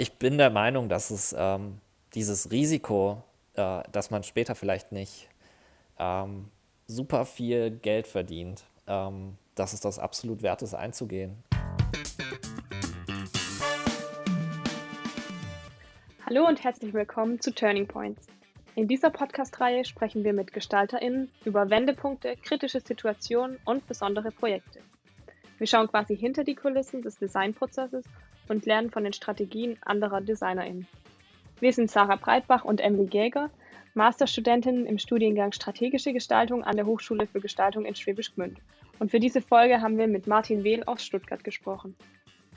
[0.00, 1.78] ich bin der Meinung, dass es ähm,
[2.14, 5.28] dieses Risiko, äh, dass man später vielleicht nicht
[5.98, 6.48] ähm,
[6.86, 11.44] super viel Geld verdient, ähm, dass es das absolut wert ist, einzugehen.
[16.24, 18.26] Hallo und herzlich willkommen zu Turning Points.
[18.76, 24.80] In dieser Podcast-Reihe sprechen wir mit GestalterInnen über Wendepunkte, kritische Situationen und besondere Projekte.
[25.58, 28.06] Wir schauen quasi hinter die Kulissen des Designprozesses
[28.50, 30.86] und lernen von den Strategien anderer DesignerInnen.
[31.60, 33.50] Wir sind Sarah Breitbach und Emily Jäger,
[33.94, 38.58] Masterstudentinnen im Studiengang Strategische Gestaltung an der Hochschule für Gestaltung in Schwäbisch Gmünd.
[38.98, 41.96] Und für diese Folge haben wir mit Martin Wehl aus Stuttgart gesprochen.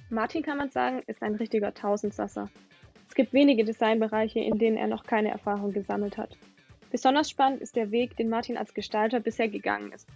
[0.09, 2.49] Martin, kann man sagen, ist ein richtiger Tausendsasser.
[3.07, 6.37] Es gibt wenige Designbereiche, in denen er noch keine Erfahrung gesammelt hat.
[6.91, 10.07] Besonders spannend ist der Weg, den Martin als Gestalter bisher gegangen ist.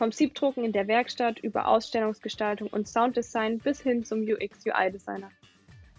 [0.00, 5.30] Vom Siebdrucken in der Werkstatt über Ausstellungsgestaltung und Sounddesign bis hin zum UX-UI-Designer.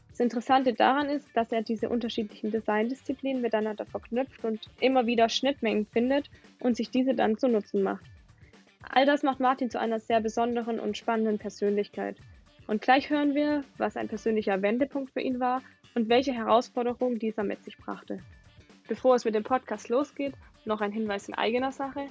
[0.09, 5.85] Das Interessante daran ist, dass er diese unterschiedlichen Designdisziplinen miteinander verknüpft und immer wieder Schnittmengen
[5.85, 8.03] findet und sich diese dann zu Nutzen macht.
[8.89, 12.17] All das macht Martin zu einer sehr besonderen und spannenden Persönlichkeit.
[12.65, 15.61] Und gleich hören wir, was ein persönlicher Wendepunkt für ihn war
[15.93, 18.17] und welche Herausforderungen dieser mit sich brachte.
[18.87, 20.33] Bevor es mit dem Podcast losgeht,
[20.65, 22.07] noch ein Hinweis in eigener Sache.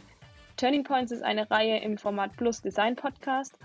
[0.61, 3.59] Turning Points ist eine Reihe im Format Plus Design Podcast.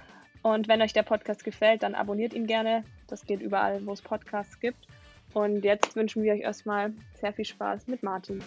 [0.44, 2.86] Und wenn euch der Podcast gefällt, dann abonniert ihn gerne.
[3.08, 4.88] Das geht überall, wo es Podcasts gibt.
[5.34, 8.42] Und jetzt wünschen wir euch erstmal sehr viel Spaß mit Martin.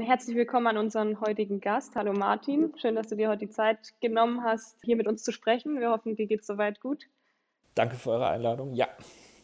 [0.00, 1.96] Herzlich willkommen an unseren heutigen Gast.
[1.96, 5.32] Hallo Martin, schön, dass du dir heute die Zeit genommen hast, hier mit uns zu
[5.32, 5.80] sprechen.
[5.80, 7.06] Wir hoffen, dir geht es soweit gut.
[7.74, 8.74] Danke für eure Einladung.
[8.74, 8.86] Ja,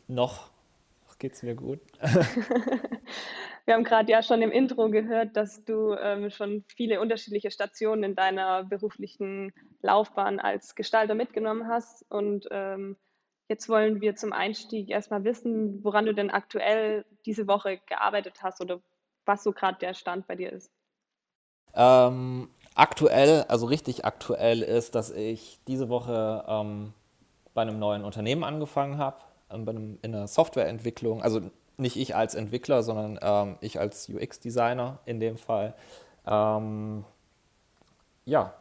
[0.06, 0.55] noch
[1.18, 1.80] geht es mir gut.
[3.66, 8.04] Wir haben gerade ja schon im Intro gehört, dass du ähm, schon viele unterschiedliche Stationen
[8.04, 12.04] in deiner beruflichen Laufbahn als Gestalter mitgenommen hast.
[12.08, 12.96] Und ähm,
[13.48, 18.60] jetzt wollen wir zum Einstieg erstmal wissen, woran du denn aktuell diese Woche gearbeitet hast
[18.60, 18.80] oder
[19.24, 20.70] was so gerade der Stand bei dir ist.
[21.74, 26.92] Ähm, aktuell, also richtig aktuell ist, dass ich diese Woche ähm,
[27.52, 29.18] bei einem neuen Unternehmen angefangen habe
[29.50, 31.40] in der Softwareentwicklung, also
[31.76, 35.74] nicht ich als Entwickler, sondern ähm, ich als UX-Designer in dem Fall.
[36.26, 37.04] Ähm,
[38.24, 38.54] ja,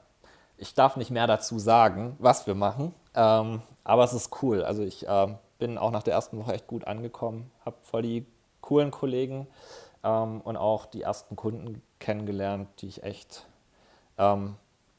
[0.58, 4.64] ich darf nicht mehr dazu sagen, was wir machen, ähm, aber es ist cool.
[4.64, 8.26] Also ich ähm, bin auch nach der ersten Woche echt gut angekommen, habe voll die
[8.62, 9.48] coolen Kollegen
[10.04, 13.48] ähm, und auch die ersten Kunden kennengelernt, die ich echt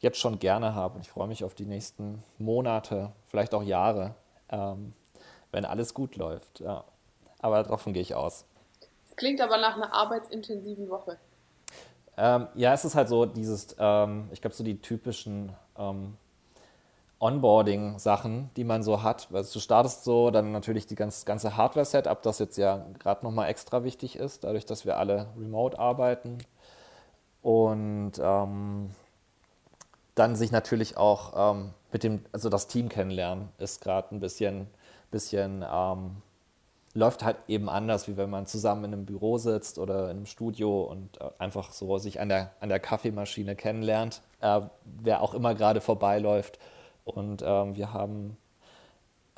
[0.01, 0.97] jetzt schon gerne habe.
[0.97, 4.15] Und ich freue mich auf die nächsten Monate, vielleicht auch Jahre,
[4.51, 4.93] ähm,
[5.57, 6.61] wenn alles gut läuft.
[6.61, 6.85] Ja.
[7.41, 8.45] Aber davon gehe ich aus.
[9.09, 11.17] Das klingt aber nach einer arbeitsintensiven Woche.
[12.19, 16.19] Ähm, ja, es ist halt so dieses, ähm, ich glaube, so die typischen ähm,
[17.21, 19.29] Onboarding-Sachen, die man so hat.
[19.33, 23.49] Also du startest so, dann natürlich die ganz, ganze Hardware-Setup, das jetzt ja gerade nochmal
[23.49, 26.37] extra wichtig ist, dadurch, dass wir alle remote arbeiten.
[27.41, 28.91] Und ähm,
[30.15, 34.69] dann sich natürlich auch ähm, mit dem, also das Team kennenlernen, ist gerade ein bisschen
[35.17, 36.23] bisschen ähm,
[36.93, 40.27] läuft halt eben anders, wie wenn man zusammen in einem Büro sitzt oder in einem
[40.27, 45.33] Studio und äh, einfach so sich an der, an der Kaffeemaschine kennenlernt, äh, wer auch
[45.33, 46.59] immer gerade vorbeiläuft.
[47.05, 48.37] Und ähm, wir haben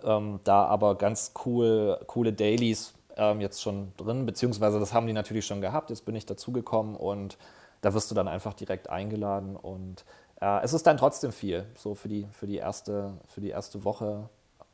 [0.02, 5.12] ähm, da aber ganz cool, coole Dailies ähm, jetzt schon drin, beziehungsweise das haben die
[5.12, 5.90] natürlich schon gehabt.
[5.90, 7.38] Jetzt bin ich dazugekommen und
[7.82, 10.04] da wirst du dann einfach direkt eingeladen und
[10.40, 13.84] äh, es ist dann trotzdem viel, so für die, für die, erste, für die erste
[13.84, 14.28] Woche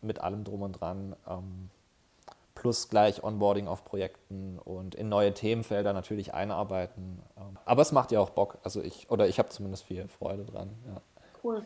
[0.04, 1.16] mit allem drum und dran.
[1.28, 1.70] Ähm,
[2.54, 7.20] plus gleich Onboarding auf Projekten und in neue Themenfelder natürlich einarbeiten.
[7.36, 8.58] Ähm, aber es macht ja auch Bock.
[8.62, 10.70] Also ich, oder ich habe zumindest viel Freude dran.
[10.86, 11.00] Ja.
[11.42, 11.64] Cool.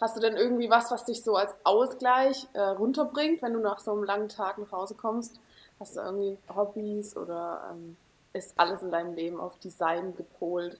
[0.00, 3.78] Hast du denn irgendwie was, was dich so als Ausgleich äh, runterbringt, wenn du nach
[3.78, 5.38] so einem langen Tag nach Hause kommst?
[5.78, 7.96] Hast du irgendwie Hobbys oder ähm,
[8.32, 10.78] ist alles in deinem Leben auf Design gepolt?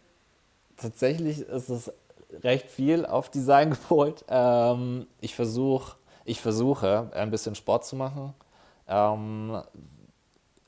[0.77, 1.93] Tatsächlich ist es
[2.43, 4.25] recht viel auf Design gepolt.
[4.29, 5.97] Ähm, ich versuche
[6.31, 8.35] ich versuche, ein bisschen Sport zu machen.
[8.89, 9.63] Ähm,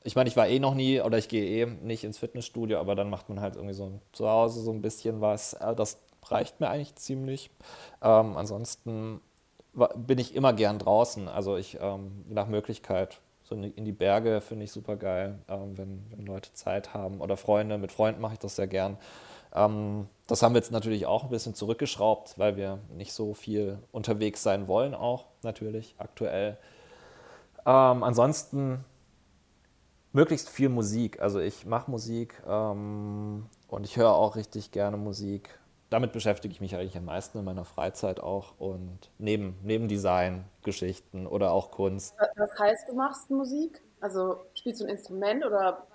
[0.04, 2.94] ich meine, ich war eh noch nie oder ich gehe eh nicht ins Fitnessstudio, aber
[2.94, 5.54] dann macht man halt irgendwie so zu Hause so ein bisschen was.
[5.54, 7.50] Äh, das reicht mir eigentlich ziemlich.
[8.02, 9.20] Ähm, ansonsten
[9.96, 11.28] bin ich immer gern draußen.
[11.28, 16.04] Also ich ähm, nach Möglichkeit so in die Berge finde ich super geil, ähm, wenn,
[16.10, 17.78] wenn Leute Zeit haben oder Freunde.
[17.78, 18.98] Mit Freunden mache ich das sehr gern.
[19.54, 23.78] Ähm, das haben wir jetzt natürlich auch ein bisschen zurückgeschraubt, weil wir nicht so viel
[23.92, 26.56] unterwegs sein wollen, auch natürlich aktuell.
[27.66, 28.84] Ähm, ansonsten
[30.12, 31.20] möglichst viel Musik.
[31.20, 35.58] Also ich mache Musik ähm, und ich höre auch richtig gerne Musik.
[35.92, 40.44] damit beschäftige ich mich eigentlich am meisten in meiner Freizeit auch und neben, neben Design,
[40.62, 42.14] Geschichten oder auch Kunst.
[42.36, 43.82] Was heißt, du machst Musik?
[44.00, 45.86] Also spielst du ein Instrument oder?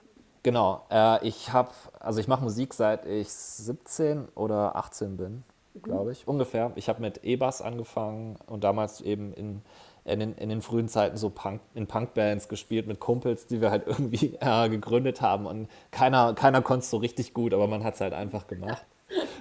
[0.48, 5.82] Genau, äh, ich habe, also ich mache Musik seit ich 17 oder 18 bin, mhm.
[5.82, 6.72] glaube ich, ungefähr.
[6.76, 9.62] Ich habe mit E-Bass angefangen und damals eben in
[10.06, 13.72] in den, in den frühen Zeiten so Punk, in Punkbands gespielt mit Kumpels, die wir
[13.72, 15.46] halt irgendwie äh, gegründet haben.
[15.48, 18.86] Und keiner, keiner konnte es so richtig gut, aber man hat es halt einfach gemacht.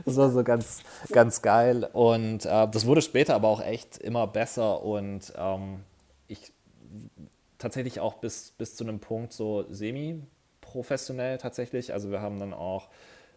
[0.05, 0.82] Das war so ganz,
[1.12, 1.88] ganz geil.
[1.93, 4.82] Und äh, das wurde später aber auch echt immer besser.
[4.82, 5.85] Und ähm,
[6.26, 6.52] ich
[7.59, 9.64] tatsächlich auch bis, bis zu einem Punkt so
[10.76, 11.93] semi-professionell tatsächlich.
[11.93, 12.88] Also wir haben dann auch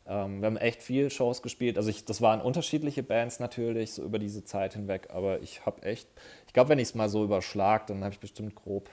[0.08, 1.78] ähm, wir haben echt viel Shows gespielt.
[1.78, 5.08] Also ich, das waren unterschiedliche Bands natürlich, so über diese Zeit hinweg.
[5.12, 6.08] Aber ich habe echt,
[6.48, 8.90] ich glaube, wenn ich es mal so überschlag, dann habe ich bestimmt grob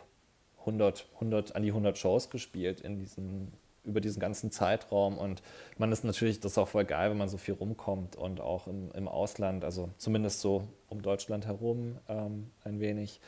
[0.61, 3.53] 100, 100, an die 100 Shows gespielt in diesen,
[3.85, 5.17] über diesen ganzen Zeitraum.
[5.17, 5.43] Und
[5.79, 8.67] man ist natürlich, das ist auch voll geil, wenn man so viel rumkommt und auch
[8.67, 13.21] im, im Ausland, also zumindest so um Deutschland herum ähm, ein wenig.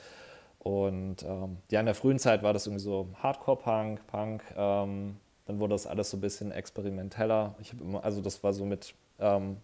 [0.59, 5.17] Und ähm, ja, in der frühen Zeit war das irgendwie so Hardcore-Punk, Punk, ähm,
[5.47, 7.55] dann wurde das alles so ein bisschen experimenteller.
[7.61, 9.57] Ich immer, also das war so mit, ähm,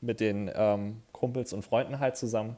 [0.00, 2.56] mit den ähm, Kumpels und Freunden halt zusammen.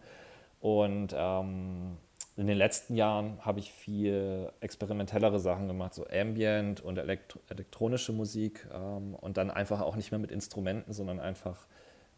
[0.60, 1.96] Und ähm,
[2.36, 8.12] in den letzten Jahren habe ich viel experimentellere Sachen gemacht, so Ambient und Elektro elektronische
[8.12, 11.66] Musik ähm, und dann einfach auch nicht mehr mit Instrumenten, sondern einfach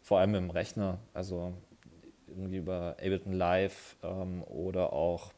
[0.03, 1.53] vor allem im Rechner, also
[2.27, 3.97] irgendwie über Ableton Live
[4.49, 5.33] oder auch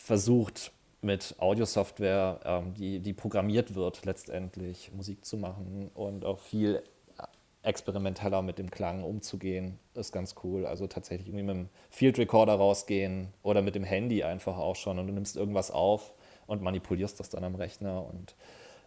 [0.00, 6.82] versucht, mit Audiosoftware, ähm, die, die programmiert wird, letztendlich Musik zu machen und auch viel
[7.62, 10.66] experimenteller mit dem Klang umzugehen, ist ganz cool.
[10.66, 14.98] Also tatsächlich irgendwie mit dem Field Recorder rausgehen oder mit dem Handy einfach auch schon
[14.98, 16.14] und du nimmst irgendwas auf
[16.46, 18.34] und manipulierst das dann am Rechner und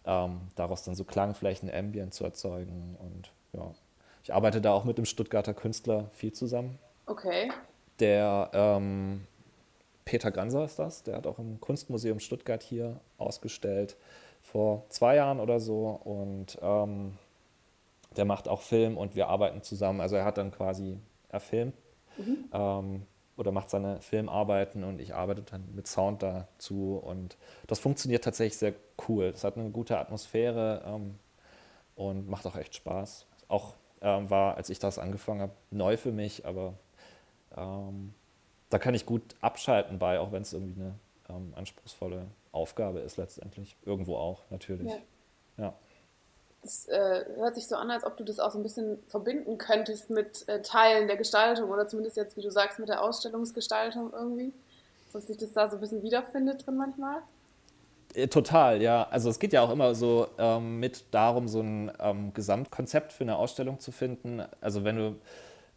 [0.06, 2.96] ähm, daraus dann so Klangflächen, Ambient zu erzeugen.
[2.98, 3.72] Und ja,
[4.24, 6.78] ich arbeite da auch mit dem Stuttgarter Künstler viel zusammen.
[7.06, 7.50] Okay.
[8.00, 9.24] Der ähm,
[10.04, 13.96] Peter Ganser ist das, der hat auch im Kunstmuseum Stuttgart hier ausgestellt
[14.42, 17.16] vor zwei Jahren oder so und ähm,
[18.16, 20.00] der macht auch Film und wir arbeiten zusammen.
[20.00, 20.98] Also er hat dann quasi
[21.30, 21.74] erfilmt
[22.18, 22.44] mhm.
[22.52, 23.02] ähm,
[23.36, 27.36] oder macht seine Filmarbeiten und ich arbeite dann mit Sound dazu und
[27.66, 28.74] das funktioniert tatsächlich sehr
[29.08, 29.24] cool.
[29.34, 31.18] Es hat eine gute Atmosphäre ähm,
[31.96, 33.26] und macht auch echt Spaß.
[33.48, 36.74] Auch ähm, war, als ich das angefangen habe, neu für mich, aber
[37.56, 38.14] ähm,
[38.70, 40.94] da kann ich gut abschalten bei, auch wenn es irgendwie eine
[41.28, 43.76] ähm, anspruchsvolle Aufgabe ist letztendlich.
[43.84, 44.90] Irgendwo auch, natürlich.
[44.90, 45.64] Ja.
[45.64, 45.74] ja.
[46.62, 49.58] Es äh, hört sich so an, als ob du das auch so ein bisschen verbinden
[49.58, 54.12] könntest mit äh, Teilen der Gestaltung oder zumindest jetzt, wie du sagst, mit der Ausstellungsgestaltung
[54.12, 54.52] irgendwie.
[55.12, 57.22] Dass sich das da so ein bisschen wiederfindet drin manchmal.
[58.14, 59.06] Äh, total, ja.
[59.10, 63.24] Also es geht ja auch immer so ähm, mit darum, so ein ähm, Gesamtkonzept für
[63.24, 64.42] eine Ausstellung zu finden.
[64.60, 65.16] Also wenn du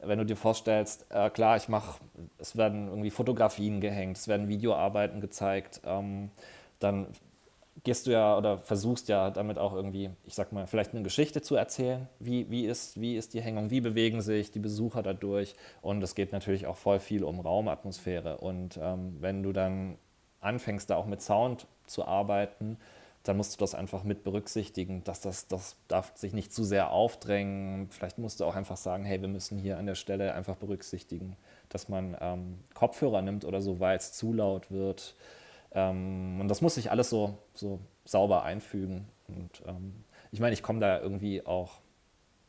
[0.07, 1.99] wenn du dir vorstellst, äh, klar, ich mache,
[2.37, 6.31] es werden irgendwie Fotografien gehängt, es werden Videoarbeiten gezeigt, ähm,
[6.79, 7.07] dann
[7.83, 11.41] gehst du ja oder versuchst ja damit auch irgendwie, ich sag mal, vielleicht eine Geschichte
[11.41, 12.07] zu erzählen.
[12.19, 15.55] Wie, wie, ist, wie ist die Hängung, wie bewegen sich die Besucher dadurch?
[15.81, 18.39] Und es geht natürlich auch voll viel um Raumatmosphäre.
[18.39, 19.97] Und ähm, wenn du dann
[20.39, 22.77] anfängst, da auch mit Sound zu arbeiten,
[23.27, 26.91] dann musst du das einfach mit berücksichtigen, dass das, das darf sich nicht zu sehr
[26.91, 27.89] aufdrängen.
[27.91, 31.35] Vielleicht musst du auch einfach sagen, hey, wir müssen hier an der Stelle einfach berücksichtigen,
[31.69, 35.15] dass man ähm, Kopfhörer nimmt oder so, weil es zu laut wird.
[35.73, 39.07] Ähm, und das muss sich alles so, so sauber einfügen.
[39.27, 41.79] Und ähm, ich meine, ich komme da irgendwie auch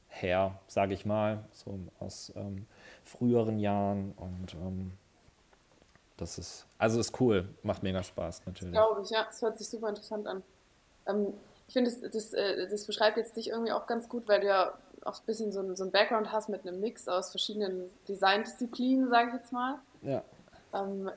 [0.09, 2.67] her, sage ich mal, so aus ähm,
[3.05, 4.93] früheren Jahren und ähm,
[6.17, 8.73] das ist, also ist cool, macht mega Spaß natürlich.
[8.73, 10.43] Glaube ich, ja, es hört sich super interessant an.
[11.09, 11.33] Ähm,
[11.67, 14.47] ich finde, das, das, äh, das, beschreibt jetzt dich irgendwie auch ganz gut, weil du
[14.47, 17.91] ja auch ein bisschen so, ein, so einen Background hast mit einem Mix aus verschiedenen
[18.09, 19.79] Designdisziplinen, sage ich jetzt mal.
[20.03, 20.23] Ja.
[20.75, 21.11] Ähm,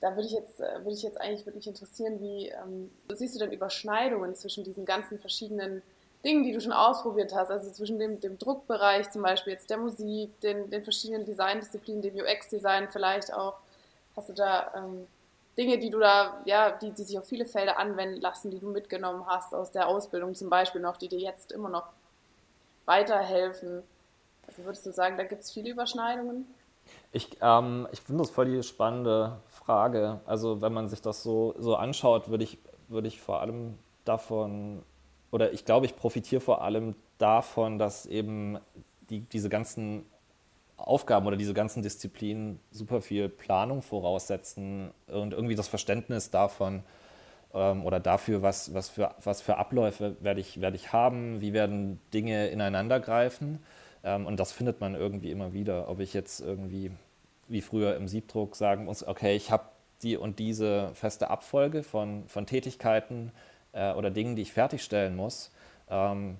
[0.00, 3.38] da würde ich jetzt, äh, würde ich jetzt eigentlich wirklich interessieren, wie ähm, siehst du
[3.38, 5.82] denn Überschneidungen zwischen diesen ganzen verschiedenen
[6.24, 9.78] Dingen, die du schon ausprobiert hast, also zwischen dem, dem Druckbereich zum Beispiel jetzt der
[9.78, 13.54] Musik, den, den verschiedenen Designdisziplinen, dem UX-Design vielleicht auch.
[14.16, 15.06] Hast du da ähm,
[15.56, 18.68] Dinge, die du da, ja, die, die sich auf viele Felder anwenden lassen, die du
[18.70, 21.88] mitgenommen hast aus der Ausbildung zum Beispiel noch, die dir jetzt immer noch
[22.86, 23.82] weiterhelfen?
[24.46, 26.46] Also würdest du sagen, da gibt es viele Überschneidungen?
[27.12, 30.20] Ich, ähm, ich finde das voll die spannende Frage.
[30.26, 34.82] Also wenn man sich das so, so anschaut, würde ich, würde ich vor allem davon,
[35.30, 38.58] oder ich glaube, ich profitiere vor allem davon, dass eben
[39.10, 40.06] die, diese ganzen
[40.76, 46.82] Aufgaben oder diese ganzen Disziplinen super viel Planung voraussetzen und irgendwie das Verständnis davon
[47.54, 51.52] ähm, oder dafür, was, was, für, was für Abläufe werde ich, werde ich haben, wie
[51.52, 53.60] werden Dinge ineinander greifen.
[54.04, 55.88] Ähm, und das findet man irgendwie immer wieder.
[55.88, 56.90] Ob ich jetzt irgendwie
[57.48, 59.64] wie früher im Siebdruck sagen muss, okay, ich habe
[60.02, 63.30] die und diese feste Abfolge von, von Tätigkeiten
[63.72, 65.52] äh, oder Dingen, die ich fertigstellen muss.
[65.88, 66.38] Ähm,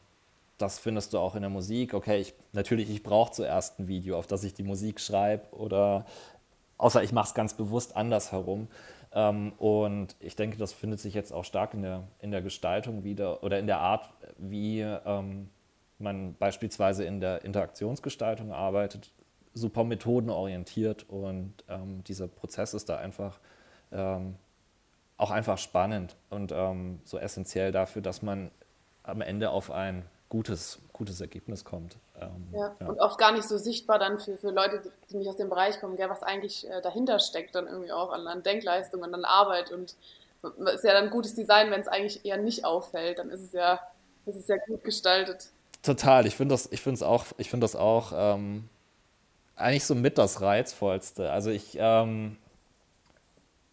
[0.58, 1.94] das findest du auch in der Musik.
[1.94, 6.06] Okay, ich, natürlich, ich brauche zuerst ein Video, auf das ich die Musik schreibe oder
[6.78, 8.68] außer ich mache es ganz bewusst andersherum.
[9.14, 13.04] Ähm, und ich denke, das findet sich jetzt auch stark in der, in der Gestaltung
[13.04, 15.48] wieder oder in der Art, wie ähm,
[15.98, 19.12] man beispielsweise in der Interaktionsgestaltung arbeitet,
[19.54, 23.38] super methodenorientiert und ähm, dieser Prozess ist da einfach
[23.92, 24.36] ähm,
[25.18, 28.50] auch einfach spannend und ähm, so essentiell dafür, dass man
[29.02, 31.98] am Ende auf ein gutes, gutes Ergebnis kommt.
[32.18, 32.74] Ähm, ja.
[32.80, 32.86] ja.
[32.86, 35.78] und oft gar nicht so sichtbar dann für, für Leute, die nicht aus dem Bereich
[35.78, 39.72] kommen, gell, was eigentlich äh, dahinter steckt, dann irgendwie auch an, an Denkleistung, an Arbeit
[39.72, 39.94] und
[40.42, 43.52] es ist ja dann gutes Design, wenn es eigentlich eher nicht auffällt, dann ist es
[43.52, 43.78] ja,
[44.24, 45.50] ist es ja gut gestaltet.
[45.82, 48.70] Total, ich finde das, ich finde es auch, ich finde das auch ähm,
[49.54, 51.30] eigentlich so mit das Reizvollste.
[51.30, 52.38] Also ich, ähm,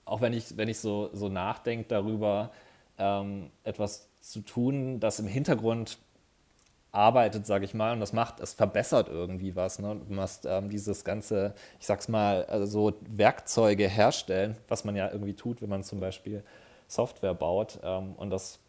[0.04, 2.52] auch wenn ich, wenn ich so, so nachdenke darüber,
[2.98, 6.00] ähm, etwas zu tun, das im Hintergrund
[6.92, 9.80] arbeitet, sage ich mal, und das macht, es verbessert irgendwie was.
[9.80, 10.02] Ne?
[10.08, 15.12] Du machst ähm, dieses ganze, ich sag's mal, also so Werkzeuge herstellen, was man ja
[15.12, 16.44] irgendwie tut, wenn man zum Beispiel
[16.88, 17.80] Software baut.
[17.84, 18.60] Ähm, und das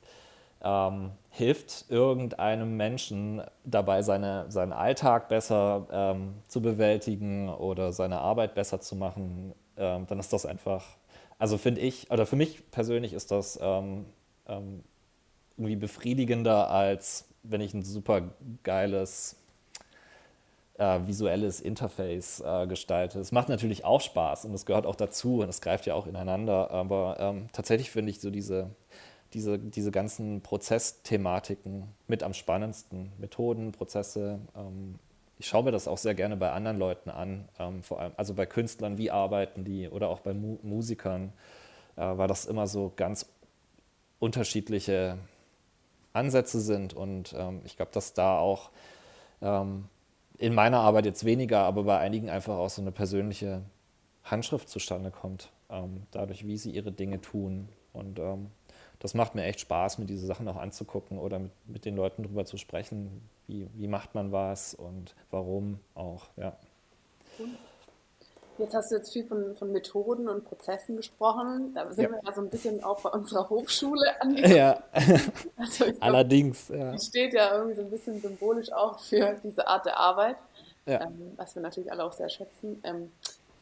[0.63, 8.55] ähm, hilft irgendeinem Menschen dabei, seine, seinen Alltag besser ähm, zu bewältigen oder seine Arbeit
[8.55, 10.85] besser zu machen, ähm, dann ist das einfach,
[11.39, 14.05] also finde ich, oder für mich persönlich ist das ähm,
[15.57, 18.31] irgendwie befriedigender als wenn ich ein super
[18.63, 19.37] geiles
[20.81, 23.21] äh, visuelles Interface äh, gestalte.
[23.21, 26.07] Es macht natürlich auch Spaß und es gehört auch dazu und es greift ja auch
[26.07, 26.71] ineinander.
[26.71, 28.71] Aber ähm, tatsächlich finde ich so diese,
[29.35, 33.13] diese, diese ganzen Prozessthematiken mit am spannendsten.
[33.19, 34.41] Methoden, Prozesse.
[34.57, 34.99] Ähm,
[35.39, 38.35] ich schaue mir das auch sehr gerne bei anderen Leuten an, ähm, vor allem also
[38.35, 41.33] bei Künstlern, wie arbeiten die oder auch bei Mu Musikern,
[41.97, 43.27] äh, weil das immer so ganz
[44.19, 45.19] unterschiedliche
[46.13, 46.95] Ansätze sind.
[46.95, 48.71] Und ähm, ich glaube, dass da auch
[49.43, 49.87] ähm,
[50.39, 53.63] in meiner Arbeit jetzt weniger, aber bei einigen einfach auch so eine persönliche
[54.25, 57.69] Handschrift zustande kommt, ähm, dadurch, wie sie ihre Dinge tun.
[57.93, 58.51] Und ähm,
[58.99, 62.23] das macht mir echt Spaß, mir diese Sachen auch anzugucken oder mit, mit den Leuten
[62.23, 66.57] darüber zu sprechen, wie, wie macht man was und warum auch, ja.
[68.61, 71.73] Jetzt hast du jetzt viel von, von Methoden und Prozessen gesprochen.
[71.75, 72.11] Da sind ja.
[72.11, 74.57] wir ja so ein bisschen auch bei unserer Hochschule angekommen.
[74.57, 74.83] Ja,
[75.57, 76.69] also glaub, allerdings.
[76.69, 76.99] Ja.
[76.99, 80.37] steht ja irgendwie so ein bisschen symbolisch auch für diese Art der Arbeit,
[80.87, 81.03] ja.
[81.03, 82.81] ähm, was wir natürlich alle auch sehr schätzen.
[82.85, 83.11] Ähm,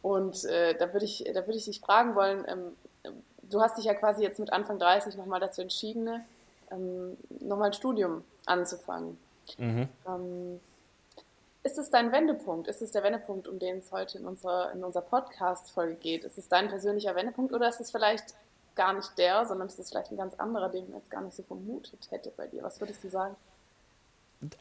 [0.02, 3.12] und äh, da würde ich, da ich dich fragen wollen, ähm,
[3.50, 6.24] du hast dich ja quasi jetzt mit Anfang 30 nochmal dazu entschieden,
[6.70, 9.18] ähm, nochmal ein Studium anzufangen.
[9.56, 9.88] Mhm.
[11.68, 12.66] Ist es dein Wendepunkt?
[12.66, 16.24] Ist es der Wendepunkt, um den es heute in unserer, in unserer Podcast-Folge geht?
[16.24, 18.32] Ist es dein persönlicher Wendepunkt oder ist es vielleicht
[18.74, 21.36] gar nicht der, sondern ist es vielleicht ein ganz anderer, den man jetzt gar nicht
[21.36, 22.62] so vermutet hätte bei dir?
[22.62, 23.36] Was würdest du sagen?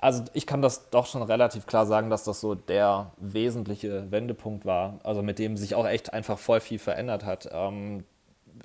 [0.02, 4.66] Also ich kann das doch schon relativ klar sagen, dass das so der wesentliche Wendepunkt
[4.66, 7.48] war, also mit dem sich auch echt einfach voll viel verändert hat.
[7.54, 8.04] Ähm,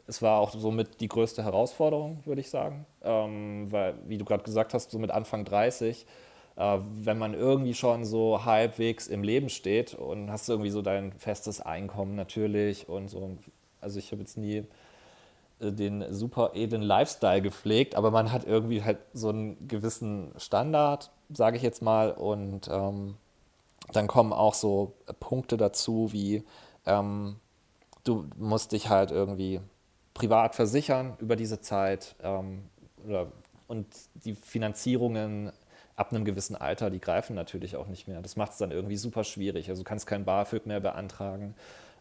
[0.09, 4.43] es war auch somit die größte Herausforderung, würde ich sagen, ähm, weil, wie du gerade
[4.43, 9.49] gesagt hast, so mit Anfang 30 äh, wenn man irgendwie schon so halbwegs im Leben
[9.49, 13.39] steht und hast irgendwie so dein festes Einkommen natürlich und so.
[13.81, 14.65] Also ich habe jetzt nie
[15.61, 21.11] äh, den super edlen Lifestyle gepflegt, aber man hat irgendwie halt so einen gewissen Standard,
[21.31, 23.17] sage ich jetzt mal, und ähm,
[23.93, 26.45] dann kommen auch so Punkte dazu, wie
[26.87, 27.37] ähm,
[28.05, 29.61] du musst dich halt irgendwie
[30.15, 32.65] privat versichern über diese Zeit ähm,
[33.07, 33.29] oder,
[33.69, 33.87] und
[34.25, 35.53] die Finanzierungen
[36.03, 38.21] ab einem gewissen Alter, die greifen natürlich auch nicht mehr.
[38.23, 39.69] Das macht es dann irgendwie super schwierig.
[39.71, 41.55] Also du kannst kein BAföG mehr beantragen.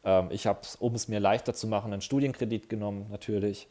[0.04, 3.68] Ähm, ich habe, um es mir leichter zu machen, einen Studienkredit genommen, natürlich,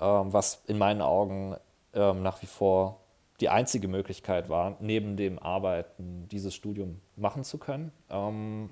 [0.00, 1.56] ähm, was in meinen Augen
[1.94, 2.98] ähm, nach wie vor
[3.38, 7.92] die einzige Möglichkeit war, neben dem Arbeiten dieses Studium machen zu können.
[8.10, 8.70] Ähm,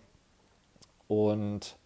[1.06, 1.76] und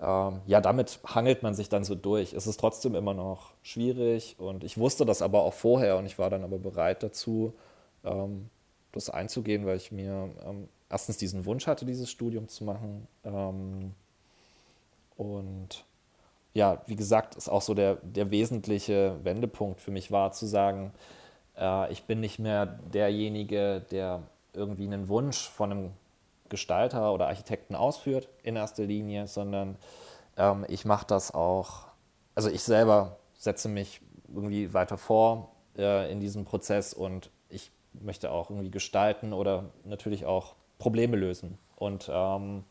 [0.00, 2.32] ähm, ja, damit hangelt man sich dann so durch.
[2.32, 6.18] Es ist trotzdem immer noch schwierig und ich wusste das aber auch vorher und ich
[6.18, 7.52] war dann aber bereit dazu,
[8.06, 8.48] ähm,
[8.92, 13.06] das einzugehen, weil ich mir ähm, erstens diesen Wunsch hatte, dieses Studium zu machen.
[13.24, 13.94] Ähm,
[15.16, 15.84] und
[16.54, 20.92] ja, wie gesagt, ist auch so der, der wesentliche Wendepunkt für mich war, zu sagen,
[21.56, 24.22] äh, ich bin nicht mehr derjenige, der
[24.54, 25.92] irgendwie einen Wunsch von einem
[26.48, 29.76] Gestalter oder Architekten ausführt in erster Linie, sondern
[30.36, 31.86] ähm, ich mache das auch,
[32.34, 34.00] also ich selber setze mich
[34.34, 40.26] irgendwie weiter vor äh, in diesem Prozess und ich möchte auch irgendwie gestalten oder natürlich
[40.26, 41.58] auch Probleme lösen.
[41.76, 42.64] Und ähm,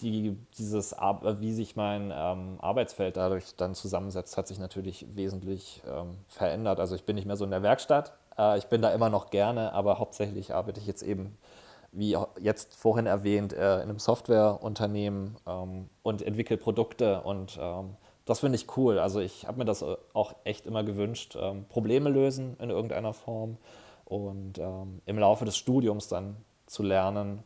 [0.00, 6.18] die, dieses, wie sich mein ähm, Arbeitsfeld dadurch dann zusammensetzt, hat sich natürlich wesentlich ähm,
[6.28, 6.80] verändert.
[6.80, 8.12] Also ich bin nicht mehr so in der Werkstatt.
[8.38, 11.38] Äh, ich bin da immer noch gerne, aber hauptsächlich arbeite ich jetzt eben,
[11.92, 17.22] wie jetzt vorhin erwähnt, äh, in einem Softwareunternehmen ähm, und entwickle Produkte.
[17.22, 18.98] Und ähm, das finde ich cool.
[18.98, 23.14] Also ich habe mir das äh, auch echt immer gewünscht, ähm, Probleme lösen in irgendeiner
[23.14, 23.56] Form
[24.06, 26.36] und ähm, im Laufe des Studiums dann
[26.66, 27.42] zu lernen,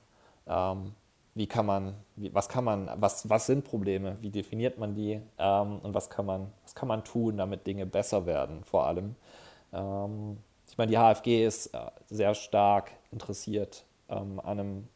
[1.34, 5.20] wie kann man, wie, was kann man, was, was sind Probleme, wie definiert man die
[5.38, 9.14] ähm, und was kann man, was kann man tun, damit Dinge besser werden, vor allem.
[9.72, 10.38] Ähm,
[10.68, 14.88] ich meine, die HFG ist äh, sehr stark interessiert ähm, an einem,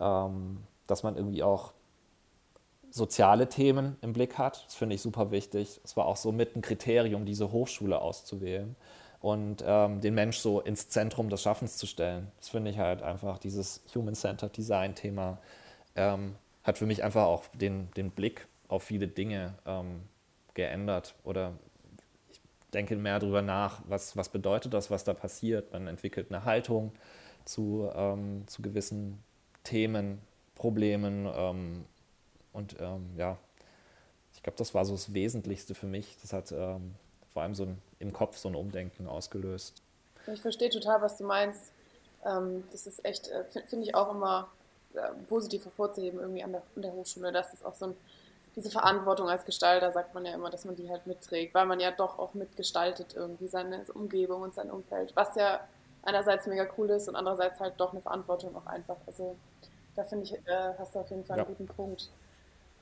[0.00, 1.72] ähm, dass man irgendwie auch
[2.90, 4.64] soziale Themen im Blick hat.
[4.66, 5.80] Das finde ich super wichtig.
[5.82, 8.76] Es war auch so mit ein Kriterium, diese Hochschule auszuwählen
[9.20, 12.30] und ähm, den Mensch so ins Zentrum des Schaffens zu stellen.
[12.38, 15.38] Das finde ich halt einfach, dieses Human-Centered Design-Thema
[15.96, 20.02] ähm, hat für mich einfach auch den, den Blick auf viele Dinge ähm,
[20.54, 21.54] geändert oder
[22.30, 22.40] ich
[22.72, 25.72] denke mehr darüber nach, was, was bedeutet das, was da passiert.
[25.72, 26.92] Man entwickelt eine Haltung
[27.44, 29.22] zu, ähm, zu gewissen
[29.64, 30.20] Themen,
[30.54, 31.84] Problemen ähm,
[32.52, 33.38] und ähm, ja,
[34.34, 36.16] ich glaube, das war so das Wesentlichste für mich.
[36.22, 36.52] Das hat
[37.38, 39.80] vor allem so ein, im Kopf so ein Umdenken ausgelöst.
[40.26, 41.70] Ich verstehe total, was du meinst.
[42.26, 44.48] Ähm, das ist echt, äh, finde ich auch immer
[44.94, 47.96] äh, positiv hervorzuheben irgendwie an der, an der Hochschule, dass das auch so ein,
[48.56, 51.78] diese Verantwortung als Gestalter, sagt man ja immer, dass man die halt mitträgt, weil man
[51.78, 55.60] ja doch auch mitgestaltet irgendwie seine Umgebung und sein Umfeld, was ja
[56.02, 58.96] einerseits mega cool ist und andererseits halt doch eine Verantwortung auch einfach.
[59.06, 59.36] Also
[59.94, 61.44] da finde ich, äh, hast du auf jeden Fall ja.
[61.44, 62.10] einen guten Punkt.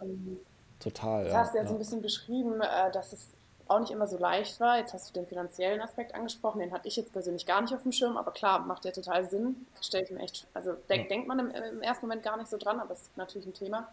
[0.01, 0.41] Ähm,
[0.81, 1.25] Total.
[1.25, 3.37] Du ja, hast ja, ja so ein bisschen beschrieben, äh, dass es
[3.69, 4.79] auch nicht immer so leicht war.
[4.79, 7.83] Jetzt hast du den finanziellen Aspekt angesprochen, den hatte ich jetzt persönlich gar nicht auf
[7.83, 9.67] dem Schirm, aber klar, macht ja total Sinn.
[9.81, 12.57] Stelle ich mir echt, also denk, denkt man im, im, ersten Moment gar nicht so
[12.57, 13.89] dran, aber es ist natürlich ein Thema.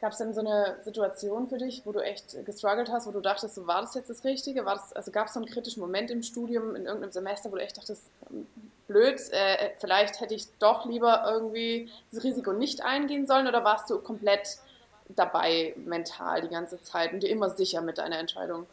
[0.00, 3.20] Gab es denn so eine Situation für dich, wo du echt gestruggelt hast, wo du
[3.20, 4.64] dachtest, so war das jetzt das Richtige?
[4.64, 7.56] War das, also gab es so einen kritischen Moment im Studium, in irgendeinem Semester, wo
[7.56, 8.46] du echt dachtest, hm,
[8.86, 13.90] blöd, äh, vielleicht hätte ich doch lieber irgendwie das Risiko nicht eingehen sollen oder warst
[13.90, 14.58] du komplett
[15.08, 18.66] dabei mental die ganze Zeit und dir immer sicher mit deiner Entscheidung?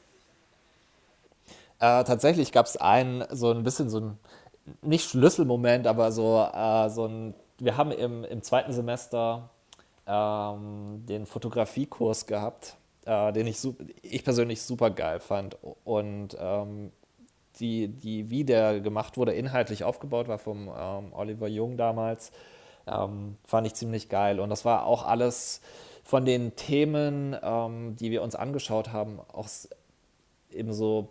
[1.80, 4.17] Äh, tatsächlich gab es einen, so ein bisschen so ein,
[4.82, 9.50] nicht Schlüsselmoment, aber so, äh, so ein, wir haben im, im zweiten Semester
[10.08, 13.58] ähm, den Fotografiekurs gehabt, äh, den ich,
[14.02, 16.91] ich persönlich super geil fand und ähm,
[17.60, 22.32] die, die, wie der gemacht wurde, inhaltlich aufgebaut war vom ähm, Oliver Jung damals,
[22.88, 25.62] ähm, fand ich ziemlich geil und das war auch alles
[26.06, 29.50] von den Themen, ähm, die wir uns angeschaut haben, auch
[30.52, 31.10] eben so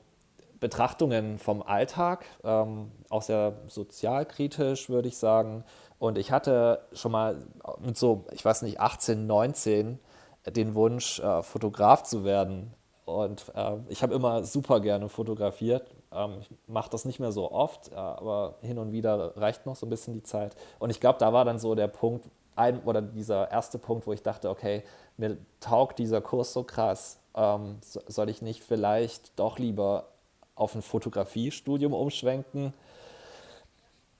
[0.60, 5.64] Betrachtungen vom Alltag, ähm, auch sehr sozialkritisch, würde ich sagen.
[5.98, 7.44] Und ich hatte schon mal
[7.80, 9.98] mit so, ich weiß nicht, 18, 19
[10.46, 12.72] den Wunsch, äh, Fotograf zu werden.
[13.04, 15.90] Und äh, ich habe immer super gerne fotografiert.
[16.12, 19.74] Ähm, ich mache das nicht mehr so oft, äh, aber hin und wieder reicht noch
[19.74, 20.54] so ein bisschen die Zeit.
[20.78, 24.12] Und ich glaube, da war dann so der Punkt, ein oder dieser erste Punkt, wo
[24.12, 24.84] ich dachte, okay,
[25.16, 30.08] mir taugt dieser Kurs so krass, ähm, soll ich nicht vielleicht doch lieber
[30.54, 32.72] auf ein Fotografiestudium umschwenken?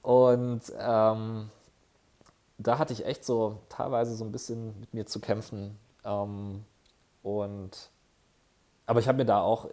[0.01, 1.49] Und ähm,
[2.57, 5.77] da hatte ich echt so teilweise so ein bisschen mit mir zu kämpfen.
[6.03, 6.65] Ähm,
[7.23, 7.89] und
[8.85, 9.67] aber ich habe mir da auch,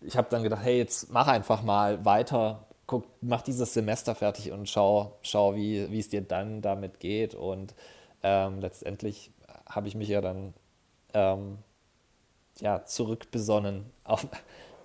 [0.00, 4.52] ich habe dann gedacht, hey, jetzt mach einfach mal weiter, guck, mach dieses Semester fertig
[4.52, 7.34] und schau, schau wie, es dir dann damit geht.
[7.34, 7.74] Und
[8.22, 9.30] ähm, letztendlich
[9.68, 10.54] habe ich mich ja dann
[11.14, 11.58] ähm,
[12.60, 14.26] ja, zurückbesonnen auf,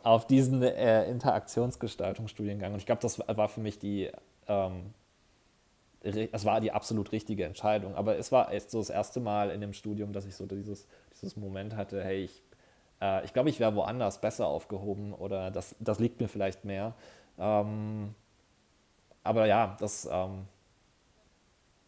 [0.03, 2.73] auf diesen äh, Interaktionsgestaltungsstudiengang.
[2.73, 4.11] Und ich glaube, das war für mich die,
[4.47, 4.93] ähm,
[6.31, 7.95] das war die absolut richtige Entscheidung.
[7.95, 11.37] Aber es war so das erste Mal in dem Studium, dass ich so dieses, dieses
[11.37, 12.41] Moment hatte, hey, ich,
[13.01, 16.95] äh, ich glaube, ich wäre woanders besser aufgehoben oder das, das liegt mir vielleicht mehr.
[17.37, 18.13] Ähm,
[19.23, 20.47] aber ja, das, ähm,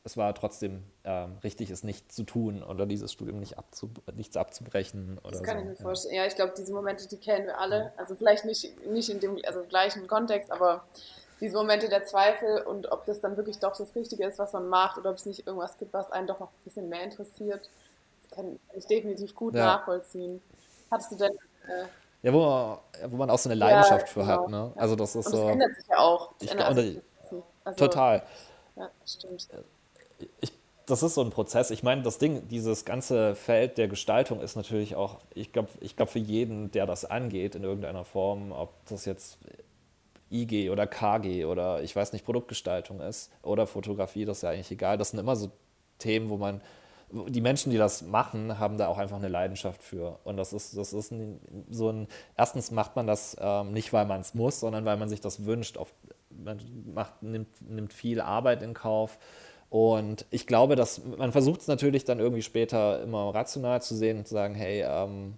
[0.03, 4.37] es war trotzdem ähm, richtig, es nicht zu tun oder dieses Studium nicht abzu, nichts
[4.37, 5.19] abzubrechen.
[5.23, 5.63] Oder das kann so.
[5.63, 6.15] ich mir vorstellen.
[6.15, 7.93] Ja, ich glaube, diese Momente, die kennen wir alle.
[7.97, 10.85] Also vielleicht nicht, nicht in dem also gleichen Kontext, aber
[11.39, 14.67] diese Momente der Zweifel und ob das dann wirklich doch das Richtige ist, was man
[14.67, 17.69] macht oder ob es nicht irgendwas gibt, was einen doch noch ein bisschen mehr interessiert,
[18.23, 19.65] das kann ich definitiv gut ja.
[19.65, 20.41] nachvollziehen.
[20.91, 21.31] Hattest du denn...
[21.67, 21.85] Äh,
[22.23, 22.77] ja, wo man,
[23.11, 24.25] wo man auch so eine Leidenschaft ja, genau.
[24.25, 24.49] für hat.
[24.49, 24.71] Ne?
[24.75, 25.43] Also das ist und so.
[25.43, 26.31] Das ändert sich ja auch.
[26.39, 28.23] Ich, also, total.
[28.75, 29.47] Ja, stimmt
[30.41, 30.51] ich,
[30.85, 31.71] das ist so ein Prozess.
[31.71, 35.95] Ich meine, das Ding, dieses ganze Feld der Gestaltung ist natürlich auch, ich glaube, ich
[35.95, 39.37] glaub für jeden, der das angeht in irgendeiner Form, ob das jetzt
[40.29, 44.71] IG oder KG oder ich weiß nicht, Produktgestaltung ist oder Fotografie, das ist ja eigentlich
[44.71, 44.97] egal.
[44.97, 45.51] Das sind immer so
[45.99, 46.61] Themen, wo man,
[47.27, 50.19] die Menschen, die das machen, haben da auch einfach eine Leidenschaft für.
[50.23, 54.05] Und das ist, das ist ein, so ein, erstens macht man das ähm, nicht, weil
[54.05, 55.77] man es muss, sondern weil man sich das wünscht.
[55.77, 55.93] Auf,
[56.29, 56.59] man
[56.93, 59.19] macht, nimmt, nimmt viel Arbeit in Kauf.
[59.69, 64.19] Und ich glaube, dass man versucht es natürlich dann irgendwie später immer rational zu sehen
[64.19, 65.35] und zu sagen, hey, ähm,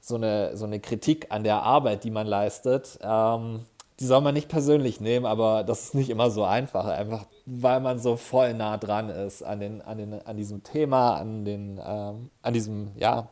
[0.00, 3.64] so, eine, so eine Kritik an der Arbeit, die man leistet, ähm,
[4.00, 7.80] die soll man nicht persönlich nehmen, aber das ist nicht immer so einfach, einfach weil
[7.80, 11.80] man so voll nah dran ist an, den, an, den, an diesem Thema, an, den,
[11.84, 13.28] ähm, an diesem, ja,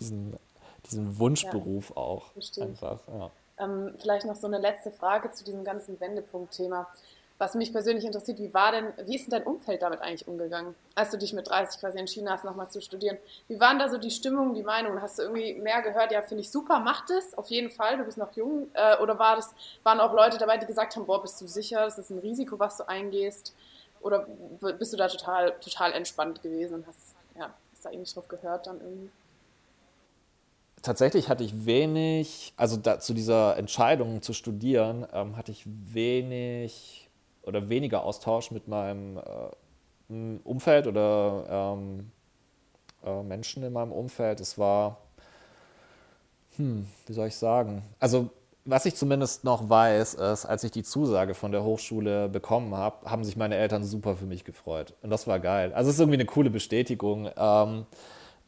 [0.00, 0.36] diesen,
[0.86, 2.32] diesen Wunschberuf ja, auch.
[2.32, 2.64] Verstehe.
[2.64, 3.30] Einfach, ja.
[3.58, 6.86] ähm, vielleicht noch so eine letzte Frage zu diesem ganzen Wendepunkt-Thema.
[7.38, 10.74] Was mich persönlich interessiert, wie war denn, wie ist denn dein Umfeld damit eigentlich umgegangen,
[10.94, 13.18] als du dich mit 30 quasi entschieden hast, nochmal zu studieren?
[13.46, 15.02] Wie waren da so die Stimmung, die Meinungen?
[15.02, 18.04] Hast du irgendwie mehr gehört, ja, finde ich super, mach das, auf jeden Fall, du
[18.04, 18.68] bist noch jung?
[18.72, 21.84] Äh, oder war das, waren auch Leute dabei, die gesagt haben, boah, bist du sicher,
[21.84, 23.54] das ist ein Risiko, was du eingehst?
[24.00, 24.26] Oder
[24.78, 28.66] bist du da total, total entspannt gewesen und hast, ja, hast da eigentlich drauf gehört
[28.66, 29.10] dann irgendwie?
[30.86, 37.05] tatsächlich hatte ich wenig, also da, zu dieser Entscheidung zu studieren, ähm, hatte ich wenig
[37.46, 42.10] oder weniger Austausch mit meinem äh, Umfeld oder ähm,
[43.04, 44.40] äh, Menschen in meinem Umfeld.
[44.40, 44.98] Es war,
[46.56, 47.82] hm, wie soll ich sagen?
[47.98, 48.30] Also
[48.66, 53.08] was ich zumindest noch weiß, ist, als ich die Zusage von der Hochschule bekommen habe,
[53.08, 54.94] haben sich meine Eltern super für mich gefreut.
[55.02, 55.72] Und das war geil.
[55.72, 57.30] Also es ist irgendwie eine coole Bestätigung.
[57.36, 57.86] Ähm,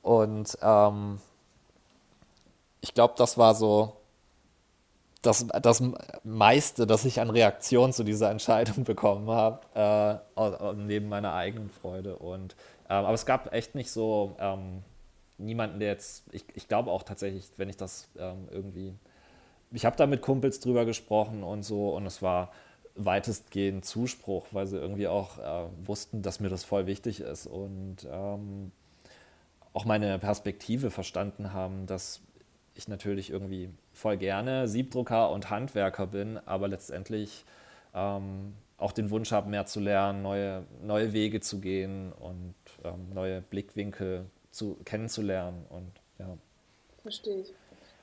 [0.03, 1.21] und ähm,
[2.81, 3.98] ich glaube, das war so
[5.23, 5.83] das, das
[6.25, 12.17] meiste, das ich an Reaktion zu dieser Entscheidung bekommen habe, äh, neben meiner eigenen Freude.
[12.17, 12.55] Und,
[12.89, 14.83] ähm, aber es gab echt nicht so ähm,
[15.39, 18.95] niemanden, der jetzt, ich, ich glaube auch tatsächlich, wenn ich das ähm, irgendwie,
[19.73, 22.51] ich habe da mit Kumpels drüber gesprochen und so und es war
[22.95, 28.07] weitestgehend Zuspruch, weil sie irgendwie auch äh, wussten, dass mir das voll wichtig ist und
[28.11, 28.73] ähm,
[29.73, 32.21] auch meine Perspektive verstanden haben, dass
[32.79, 37.45] ich natürlich irgendwie voll gerne Siebdrucker und Handwerker bin, aber letztendlich
[37.95, 43.11] ähm, auch den Wunsch habe, mehr zu lernen, neue, neue Wege zu gehen und ähm,
[43.13, 45.67] neue Blickwinkel zu, kennenzulernen.
[45.69, 46.39] Und, ja.
[47.03, 47.53] Verstehe ich.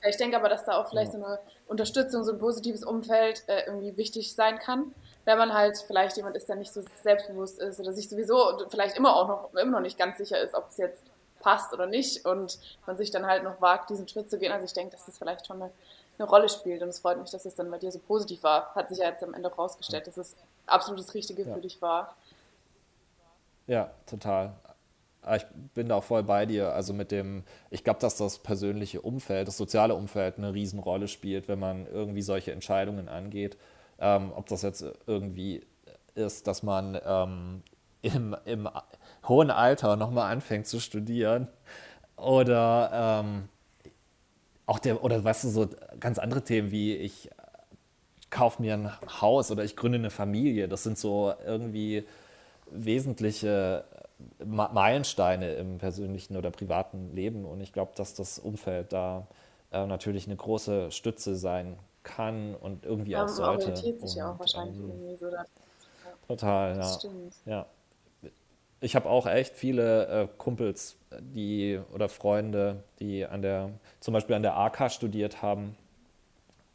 [0.07, 1.19] Ich denke aber, dass da auch vielleicht ja.
[1.19, 5.77] so eine Unterstützung, so ein positives Umfeld äh, irgendwie wichtig sein kann, wenn man halt
[5.87, 9.53] vielleicht jemand ist, der nicht so selbstbewusst ist oder sich sowieso vielleicht immer auch noch,
[9.53, 11.01] immer noch nicht ganz sicher ist, ob es jetzt
[11.45, 14.51] passt oder nicht und man sich dann halt noch wagt, diesen Schritt zu gehen.
[14.51, 15.71] Also ich denke, dass das vielleicht schon eine,
[16.17, 18.73] eine Rolle spielt und es freut mich, dass es dann bei dir so positiv war.
[18.73, 21.53] Hat sich ja jetzt am Ende rausgestellt, dass es absolut das Richtige ja.
[21.53, 22.15] für dich war.
[23.67, 24.53] Ja, total.
[25.35, 26.73] Ich bin da auch voll bei dir.
[26.73, 31.47] Also mit dem, ich glaube, dass das persönliche Umfeld, das soziale Umfeld eine Riesenrolle spielt,
[31.47, 33.55] wenn man irgendwie solche Entscheidungen angeht.
[33.99, 35.63] Ähm, ob das jetzt irgendwie
[36.15, 37.61] ist, dass man ähm,
[38.01, 38.67] im, im
[39.27, 41.47] hohen Alter nochmal anfängt zu studieren.
[42.17, 43.49] Oder ähm,
[44.65, 47.29] auch der, oder weißt du, so ganz andere Themen wie ich
[48.29, 50.67] kaufe mir ein Haus oder ich gründe eine Familie.
[50.67, 52.05] Das sind so irgendwie
[52.71, 53.85] wesentliche
[54.43, 57.45] Meilensteine im persönlichen oder privaten Leben.
[57.45, 59.27] Und ich glaube, dass das Umfeld da
[59.71, 63.67] äh, natürlich eine große Stütze sein kann und irgendwie ja, auch sollte.
[63.67, 65.27] orientiert sich ja auch wahrscheinlich ähm, irgendwie so.
[66.27, 66.97] Total, ja.
[67.45, 67.65] ja
[68.81, 74.35] ich habe auch echt viele äh, Kumpels, die oder Freunde, die an der, zum Beispiel
[74.35, 75.75] an der AK studiert haben.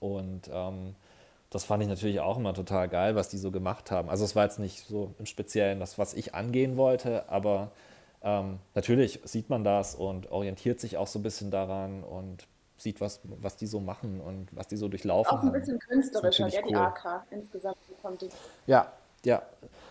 [0.00, 0.94] Und ähm,
[1.50, 4.08] das fand ich natürlich auch immer total geil, was die so gemacht haben.
[4.08, 7.70] Also es war jetzt nicht so im Speziellen das, was ich angehen wollte, aber
[8.22, 13.00] ähm, natürlich sieht man das und orientiert sich auch so ein bisschen daran und sieht,
[13.00, 15.38] was, was die so machen und was die so durchlaufen.
[15.38, 17.76] Auch ein bisschen künstlerischer, ja, die AK insgesamt.
[18.66, 18.92] Ja,
[19.24, 19.42] ja,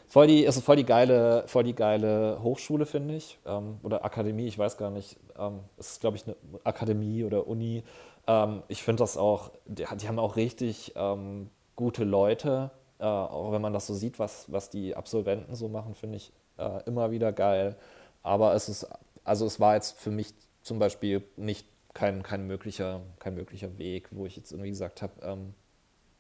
[0.09, 3.39] voll die, ist voll die geile, voll die geile Hochschule, finde ich.
[3.45, 5.17] Ähm, oder Akademie, ich weiß gar nicht.
[5.37, 7.83] Ähm, es ist, glaube ich, eine Akademie oder Uni.
[8.27, 12.71] Ähm, ich finde das auch, die, die, haben auch richtig ähm, gute Leute.
[12.99, 16.33] Äh, auch wenn man das so sieht, was, was die Absolventen so machen, finde ich
[16.57, 17.77] äh, immer wieder geil.
[18.23, 18.87] Aber es ist,
[19.23, 24.09] also es war jetzt für mich zum Beispiel nicht kein, kein, möglicher, kein möglicher Weg,
[24.11, 25.53] wo ich jetzt irgendwie gesagt habe, ähm,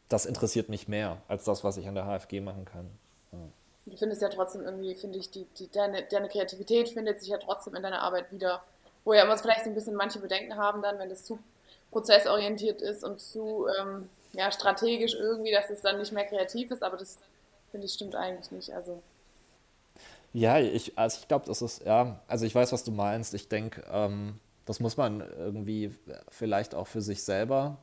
[0.07, 2.89] das interessiert mich mehr als das, was ich an der HFG machen kann.
[3.31, 3.37] Ja.
[3.89, 7.37] Du findest ja trotzdem irgendwie, finde ich, die, die, deine, deine Kreativität findet sich ja
[7.37, 8.63] trotzdem in deiner Arbeit wieder.
[9.05, 11.39] Wo ja immer vielleicht so ein bisschen manche Bedenken haben dann, wenn das zu
[11.91, 16.83] prozessorientiert ist und zu ähm, ja, strategisch irgendwie, dass es dann nicht mehr kreativ ist,
[16.83, 17.17] aber das
[17.71, 18.71] finde ich stimmt eigentlich nicht.
[18.73, 19.01] Also.
[20.33, 23.33] Ja, ich, also ich glaube, das ist, ja, also ich weiß, was du meinst.
[23.33, 25.95] Ich denke, ähm, das muss man irgendwie
[26.29, 27.77] vielleicht auch für sich selber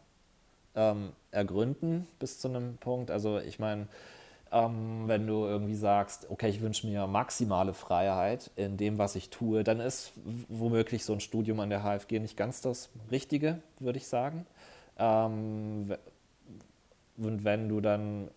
[0.76, 3.10] ähm, ergründen bis zu einem Punkt.
[3.10, 3.88] Also ich meine,
[4.52, 9.30] ähm, wenn du irgendwie sagst, okay, ich wünsche mir maximale Freiheit in dem, was ich
[9.30, 10.12] tue, dann ist
[10.48, 14.46] womöglich so ein Studium an der HFG nicht ganz das Richtige, würde ich sagen.
[14.98, 15.94] Ähm,
[17.18, 18.28] und wenn du dann,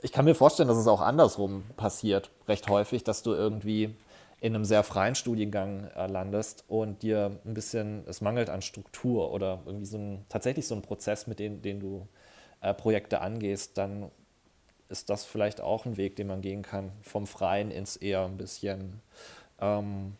[0.00, 3.94] ich kann mir vorstellen, dass es auch andersrum passiert, recht häufig, dass du irgendwie
[4.40, 9.32] in einem sehr freien Studiengang äh, landest und dir ein bisschen, es mangelt an Struktur
[9.32, 12.08] oder irgendwie so ein, tatsächlich so ein Prozess, mit dem den du
[12.62, 14.10] äh, Projekte angehst, dann
[14.90, 18.36] ist das vielleicht auch ein Weg, den man gehen kann, vom Freien ins eher ein
[18.36, 19.00] bisschen
[19.60, 20.16] ähm,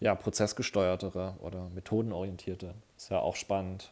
[0.00, 2.74] ja, prozessgesteuertere oder methodenorientierte.
[2.96, 3.90] Ist ja auch spannend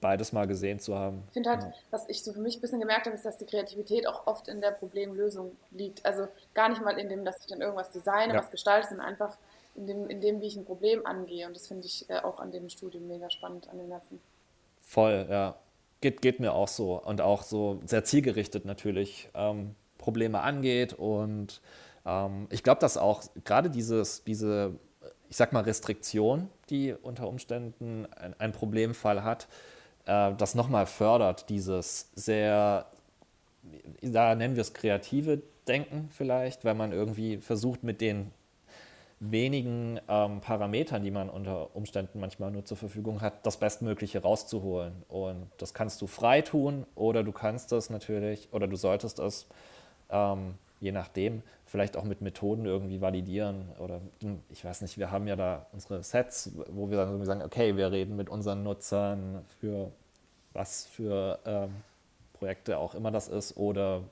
[0.00, 1.22] beides mal gesehen zu haben.
[1.28, 1.72] Ich finde halt, ja.
[1.90, 4.48] was ich so für mich ein bisschen gemerkt habe, ist, dass die Kreativität auch oft
[4.48, 6.04] in der Problemlösung liegt.
[6.04, 8.38] Also gar nicht mal in dem, dass ich dann irgendwas designe, ja.
[8.38, 9.38] was gestalte, sondern einfach
[9.76, 11.46] in dem, in dem, wie ich ein Problem angehe.
[11.46, 14.20] Und das finde ich äh, auch an dem Studium mega spannend, an den ganzen.
[14.82, 15.56] Voll, ja.
[16.00, 17.02] Geht, geht mir auch so.
[17.02, 20.92] Und auch so sehr zielgerichtet natürlich ähm, Probleme angeht.
[20.92, 21.60] Und
[22.06, 24.78] ähm, ich glaube, dass auch gerade dieses, diese,
[25.28, 29.48] ich sag mal, Restriktion, die unter Umständen ein, ein Problemfall hat,
[30.06, 32.86] äh, das nochmal fördert, dieses sehr,
[34.00, 38.32] da nennen wir es kreative Denken vielleicht, weil man irgendwie versucht mit den
[39.20, 44.92] wenigen ähm, Parametern, die man unter Umständen manchmal nur zur Verfügung hat, das Bestmögliche rauszuholen.
[45.08, 49.46] Und das kannst du frei tun oder du kannst das natürlich oder du solltest es
[50.10, 53.68] ähm, je nachdem, vielleicht auch mit Methoden irgendwie validieren.
[53.78, 54.00] Oder
[54.48, 57.90] ich weiß nicht, wir haben ja da unsere Sets, wo wir dann sagen, okay, wir
[57.90, 59.90] reden mit unseren Nutzern für
[60.52, 61.70] was für ähm,
[62.34, 63.56] Projekte auch immer das ist.
[63.56, 64.02] Oder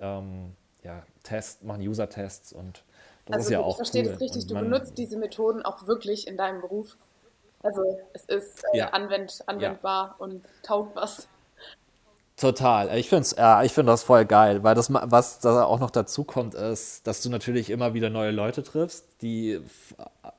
[0.00, 2.82] ähm, ja, Test, machen User-Tests und
[3.26, 3.70] das also ist ja auch.
[3.70, 4.12] Ich verstehe cool.
[4.12, 6.96] das richtig, du benutzt diese Methoden auch wirklich in deinem Beruf.
[7.62, 8.90] Also es ist äh, ja.
[8.90, 10.24] anwend, anwendbar ja.
[10.24, 11.28] und taugt was.
[12.36, 12.96] Total.
[12.98, 16.22] Ich finde ja, ich find das voll geil, weil das, was da auch noch dazu
[16.22, 19.60] kommt, ist, dass du natürlich immer wieder neue Leute triffst, die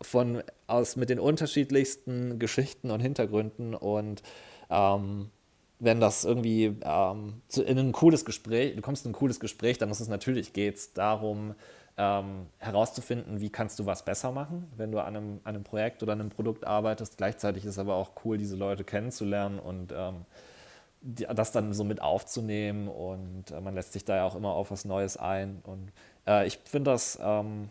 [0.02, 4.22] von aus mit den unterschiedlichsten Geschichten und Hintergründen und
[4.70, 5.32] ähm,
[5.80, 9.90] wenn das irgendwie ähm, in ein cooles Gespräch, du kommst in ein cooles Gespräch, dann
[9.90, 11.56] ist es natürlich geht's darum,
[11.98, 16.04] ähm, herauszufinden, wie kannst du was besser machen, wenn du an einem, an einem Projekt
[16.04, 17.18] oder einem Produkt arbeitest.
[17.18, 20.26] Gleichzeitig ist es aber auch cool, diese Leute kennenzulernen und ähm,
[21.02, 24.72] das dann so mit aufzunehmen und äh, man lässt sich da ja auch immer auf
[24.72, 25.62] was Neues ein.
[25.64, 25.92] Und
[26.28, 27.70] äh, ich finde das, ähm,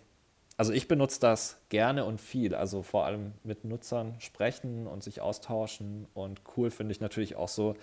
[0.56, 5.20] also ich benutze das gerne und viel, also vor allem mit Nutzern sprechen und sich
[5.20, 6.06] austauschen.
[6.14, 7.74] Und cool finde ich natürlich auch so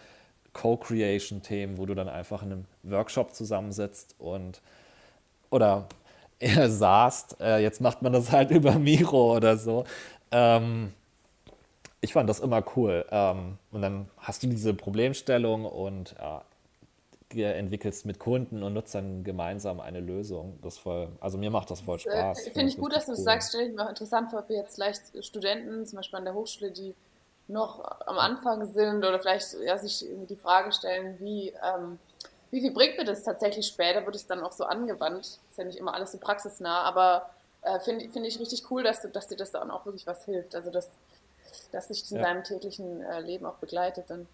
[0.53, 4.61] Co-Creation-Themen, wo du dann einfach in einem Workshop zusammensitzt und
[5.49, 5.87] oder
[6.43, 9.85] er saßt, äh, jetzt macht man das halt über Miro oder so.
[10.31, 10.93] Ähm,
[12.01, 13.05] ich fand das immer cool.
[13.11, 19.79] Ähm, und dann hast du diese Problemstellung und äh, entwickelst mit Kunden und Nutzern gemeinsam
[19.79, 20.59] eine Lösung.
[20.61, 22.47] Das voll, also mir macht das voll äh, Spaß.
[22.47, 23.15] Äh, Finde ich gut, dass du cool.
[23.15, 23.49] das sagst.
[23.49, 26.71] Stelle ich mir auch interessant vor, für jetzt vielleicht Studenten, zum Beispiel an der Hochschule,
[26.71, 26.93] die
[27.47, 31.99] noch am Anfang sind oder vielleicht ja, sich die Frage stellen, wie, ähm,
[32.53, 34.05] wie viel bringt mir das tatsächlich später?
[34.05, 35.25] Wird es dann auch so angewandt?
[35.25, 37.29] Ist ja nicht immer alles so praxisnah, aber
[37.63, 40.23] äh, finde find ich richtig cool, dass, du, dass dir das dann auch wirklich was
[40.25, 40.55] hilft.
[40.55, 40.89] Also das
[41.71, 42.23] dass sich in ja.
[42.23, 44.27] seinem täglichen äh, Leben auch begleitet dann.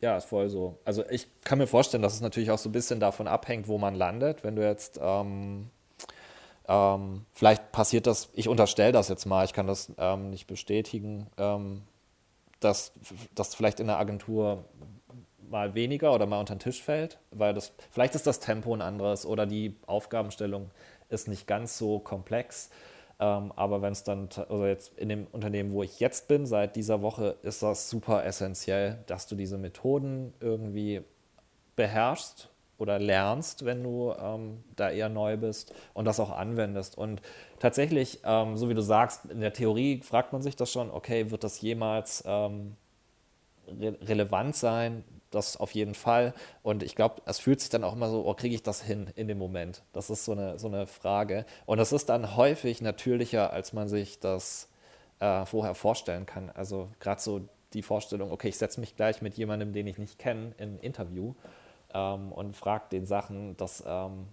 [0.00, 0.78] Ja, ist voll so.
[0.84, 3.76] Also ich kann mir vorstellen, dass es natürlich auch so ein bisschen davon abhängt, wo
[3.76, 4.42] man landet.
[4.42, 5.70] Wenn du jetzt, ähm,
[6.66, 11.26] ähm, vielleicht passiert das, ich unterstelle das jetzt mal, ich kann das ähm, nicht bestätigen,
[11.36, 11.82] ähm,
[12.60, 12.92] dass
[13.34, 14.64] das vielleicht in der Agentur
[15.50, 18.82] mal weniger oder mal unter den Tisch fällt, weil das, vielleicht ist das Tempo ein
[18.82, 20.70] anderes oder die Aufgabenstellung
[21.08, 22.70] ist nicht ganz so komplex.
[23.18, 26.76] Ähm, aber wenn es dann, also jetzt in dem Unternehmen, wo ich jetzt bin, seit
[26.76, 31.02] dieser Woche, ist das super essentiell, dass du diese Methoden irgendwie
[31.76, 36.96] beherrschst oder lernst, wenn du ähm, da eher neu bist und das auch anwendest.
[36.96, 37.20] Und
[37.58, 41.30] tatsächlich, ähm, so wie du sagst, in der Theorie fragt man sich das schon, okay,
[41.30, 42.76] wird das jemals ähm,
[43.68, 45.04] re relevant sein?
[45.30, 46.34] Das auf jeden Fall.
[46.62, 49.10] Und ich glaube, es fühlt sich dann auch immer so, oh, kriege ich das hin
[49.14, 49.82] in dem Moment?
[49.92, 51.46] Das ist so eine, so eine Frage.
[51.66, 54.68] Und das ist dann häufig natürlicher, als man sich das
[55.20, 56.50] äh, vorher vorstellen kann.
[56.50, 57.40] Also gerade so
[57.72, 60.78] die Vorstellung, okay, ich setze mich gleich mit jemandem, den ich nicht kenne, in ein
[60.80, 61.34] Interview
[61.94, 64.26] ähm, und frage den Sachen, das ähm,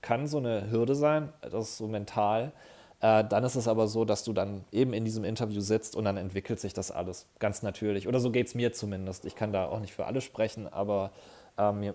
[0.00, 2.52] kann so eine Hürde sein, das ist so mental.
[3.00, 6.04] Äh, dann ist es aber so, dass du dann eben in diesem Interview sitzt und
[6.04, 8.06] dann entwickelt sich das alles ganz natürlich.
[8.06, 9.24] Oder so geht es mir zumindest.
[9.24, 11.10] Ich kann da auch nicht für alle sprechen, aber
[11.56, 11.94] ähm,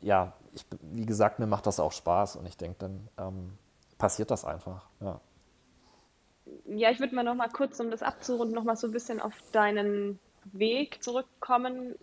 [0.00, 3.58] ja, ich, wie gesagt, mir macht das auch Spaß und ich denke, dann ähm,
[3.96, 4.84] passiert das einfach.
[5.00, 5.20] Ja,
[6.66, 9.20] ja ich würde mal noch mal kurz, um das abzurunden, noch mal so ein bisschen
[9.20, 10.18] auf deinen
[10.52, 11.94] Weg zurückkommen.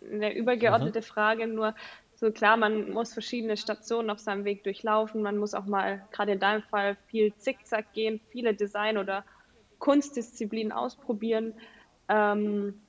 [0.00, 1.04] Eine übergeordnete mhm.
[1.04, 1.74] Frage nur,
[2.20, 5.22] so klar, man muss verschiedene Stationen auf seinem Weg durchlaufen.
[5.22, 9.24] Man muss auch mal, gerade in deinem Fall, viel Zickzack gehen, viele Design- oder
[9.78, 11.54] Kunstdisziplinen ausprobieren.
[12.08, 12.80] Ähm,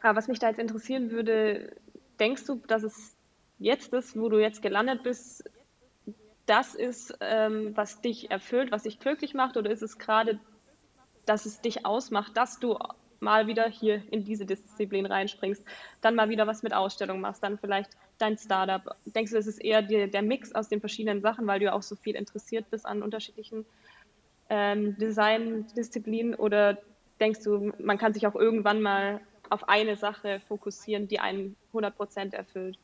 [0.00, 1.74] aber was mich da jetzt interessieren würde,
[2.20, 3.16] denkst du, dass es
[3.58, 5.50] jetzt ist, wo du jetzt gelandet bist,
[6.46, 9.56] das ist, ähm, was dich erfüllt, was dich glücklich macht?
[9.56, 10.38] Oder ist es gerade,
[11.26, 12.78] dass es dich ausmacht, dass du
[13.18, 15.64] mal wieder hier in diese Disziplin reinspringst,
[16.00, 18.96] dann mal wieder was mit Ausstellung machst, dann vielleicht dein Startup?
[19.06, 21.72] Denkst du, es ist eher die, der Mix aus den verschiedenen Sachen, weil du ja
[21.72, 23.64] auch so viel interessiert bist an unterschiedlichen
[24.50, 26.34] ähm, Design-Disziplinen?
[26.34, 26.78] Oder
[27.20, 32.34] denkst du, man kann sich auch irgendwann mal auf eine Sache fokussieren, die einen 100%
[32.34, 32.78] erfüllt?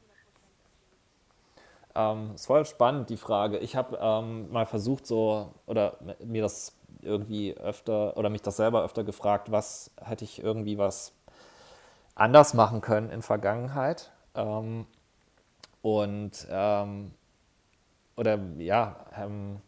[1.95, 3.59] Ähm, ist voll spannend, die Frage.
[3.59, 8.85] Ich habe ähm, mal versucht, so, oder mir das irgendwie öfter, oder mich das selber
[8.85, 11.13] öfter gefragt, was hätte ich irgendwie was
[12.15, 14.13] anders machen können in Vergangenheit.
[14.35, 14.87] Ähm,
[15.85, 17.11] und, ähm,
[18.17, 19.61] oder ja, ähm,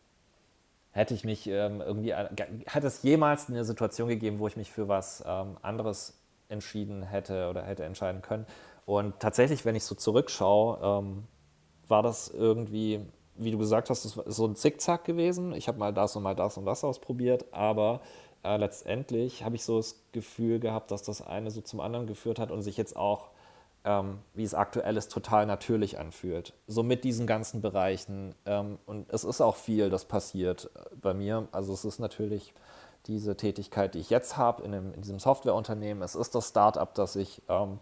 [0.92, 4.88] hätte ich mich ähm, irgendwie, hat es jemals eine Situation gegeben, wo ich mich für
[4.88, 8.46] was anderes entschieden hätte oder hätte entscheiden können.
[8.86, 11.24] Und tatsächlich, wenn ich so zurückschaue, ähm,
[11.86, 15.52] war das irgendwie, wie du gesagt hast, so ein Zickzack gewesen.
[15.52, 18.00] Ich habe mal das und mal das und das ausprobiert, aber
[18.42, 22.38] äh, letztendlich habe ich so das Gefühl gehabt, dass das eine so zum anderen geführt
[22.38, 23.32] hat und sich jetzt auch,
[23.86, 26.52] ähm, wie es aktuell ist, total natürlich anfühlt.
[26.66, 28.34] So mit diesen ganzen Bereichen.
[28.44, 31.46] Ähm, und es ist auch viel, das passiert äh, bei mir.
[31.52, 32.52] Also es ist natürlich
[33.06, 36.02] diese Tätigkeit, die ich jetzt habe in, in, diesem Softwareunternehmen.
[36.02, 37.78] Es ist das Startup, das ich ähm,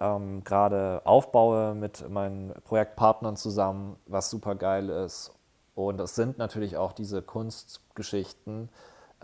[0.00, 5.30] ähm, gerade aufbaue mit meinen Projektpartnern zusammen, was super geil ist.
[5.74, 8.70] Und es sind natürlich auch diese Kunstgeschichten,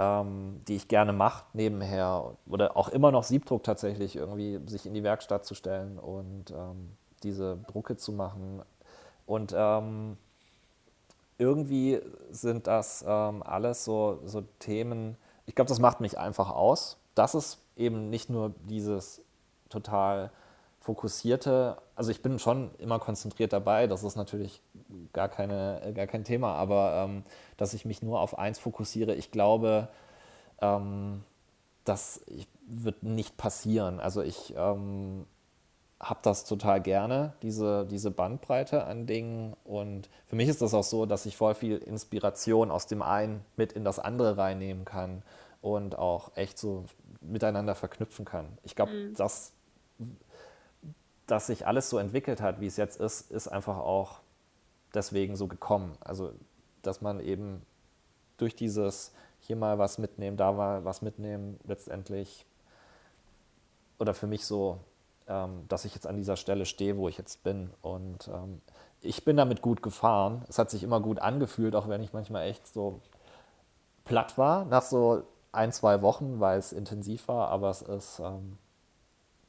[0.01, 4.95] ähm, die ich gerne mache nebenher oder auch immer noch Siebdruck tatsächlich irgendwie sich in
[4.95, 8.63] die Werkstatt zu stellen und ähm, diese Drucke zu machen.
[9.27, 10.17] Und ähm,
[11.37, 16.97] irgendwie sind das ähm, alles so, so Themen, ich glaube, das macht mich einfach aus,
[17.15, 19.21] dass es eben nicht nur dieses
[19.69, 20.33] total
[20.81, 24.63] fokussierte, also ich bin schon immer konzentriert dabei, das ist natürlich
[25.13, 27.23] gar, keine, gar kein Thema, aber ähm,
[27.57, 29.89] dass ich mich nur auf eins fokussiere, ich glaube,
[30.61, 31.23] ähm,
[31.85, 32.25] das
[32.67, 34.01] wird nicht passieren.
[34.01, 35.27] Also ich ähm,
[36.01, 39.55] habe das total gerne, diese, diese Bandbreite an Dingen.
[39.65, 43.45] Und für mich ist das auch so, dass ich voll viel Inspiration aus dem einen
[43.57, 45.23] mit in das andere reinnehmen kann
[45.61, 46.85] und auch echt so
[47.21, 48.47] miteinander verknüpfen kann.
[48.63, 49.15] Ich glaube, mhm.
[49.15, 49.53] dass,
[51.31, 54.21] dass sich alles so entwickelt hat, wie es jetzt ist, ist einfach auch
[54.95, 55.97] deswegen so gekommen.
[56.01, 56.33] Also,
[56.83, 57.63] dass man eben
[58.37, 62.45] durch dieses hier mal was mitnehmen, da mal was mitnehmen, letztendlich
[63.99, 64.79] oder für mich so
[65.31, 67.71] ähm, dass ich jetzt an dieser Stelle stehe, wo ich jetzt bin.
[67.81, 68.61] Und ähm,
[69.01, 70.45] ich bin damit gut gefahren.
[70.49, 73.01] Es hat sich immer gut angefühlt, auch wenn ich manchmal echt so
[74.05, 78.59] platt war nach so ein, zwei Wochen, weil es intensiv war, aber es ist, ähm,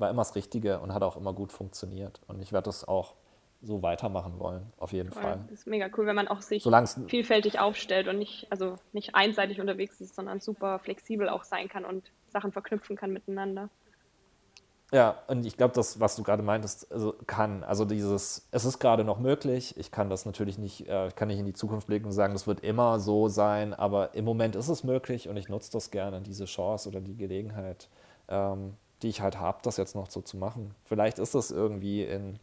[0.01, 2.19] war immer das Richtige und hat auch immer gut funktioniert.
[2.27, 3.13] Und ich werde das auch
[3.61, 5.21] so weitermachen wollen, auf jeden Voll.
[5.21, 5.39] Fall.
[5.49, 9.13] Das ist mega cool, wenn man auch sich Solang's vielfältig aufstellt und nicht, also nicht
[9.13, 13.69] einseitig unterwegs ist, sondern super flexibel auch sein kann und Sachen verknüpfen kann miteinander.
[14.93, 18.79] Ja, und ich glaube, das, was du gerade meintest, also kann, also dieses, es ist
[18.79, 19.77] gerade noch möglich.
[19.77, 22.45] Ich kann das natürlich nicht, äh, kann nicht in die Zukunft blicken und sagen, das
[22.45, 26.19] wird immer so sein, aber im Moment ist es möglich und ich nutze das gerne,
[26.21, 27.87] diese Chance oder die Gelegenheit,
[28.27, 30.75] ähm, die ich halt habe, das jetzt noch so zu machen.
[30.85, 32.39] Vielleicht ist das irgendwie in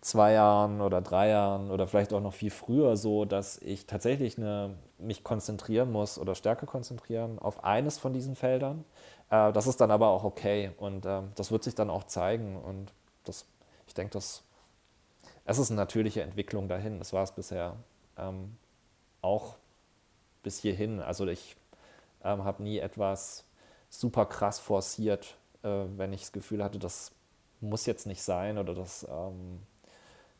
[0.00, 4.38] zwei Jahren oder drei Jahren oder vielleicht auch noch viel früher so, dass ich tatsächlich
[4.38, 8.84] eine, mich konzentrieren muss oder stärker konzentrieren auf eines von diesen Feldern
[9.30, 12.56] äh, das ist dann aber auch okay und äh, das wird sich dann auch zeigen
[12.56, 12.92] und
[13.24, 13.46] das,
[13.86, 14.42] ich denke, das,
[15.44, 16.98] es ist eine natürliche Entwicklung dahin.
[16.98, 17.76] Das war es bisher
[18.16, 18.56] ähm,
[19.22, 19.56] auch
[20.42, 21.00] bis hierhin.
[21.00, 21.56] Also ich
[22.24, 23.44] ähm, habe nie etwas
[23.90, 27.12] super krass forciert, äh, wenn ich das Gefühl hatte, das
[27.60, 29.60] muss jetzt nicht sein oder das ähm,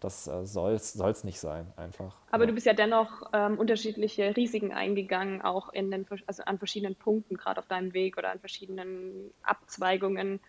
[0.00, 2.14] das äh, soll es nicht sein, einfach.
[2.30, 2.48] Aber ja.
[2.48, 7.36] du bist ja dennoch ähm, unterschiedliche Risiken eingegangen, auch in den, also an verschiedenen Punkten,
[7.36, 10.40] gerade auf deinem Weg oder an verschiedenen Abzweigungen.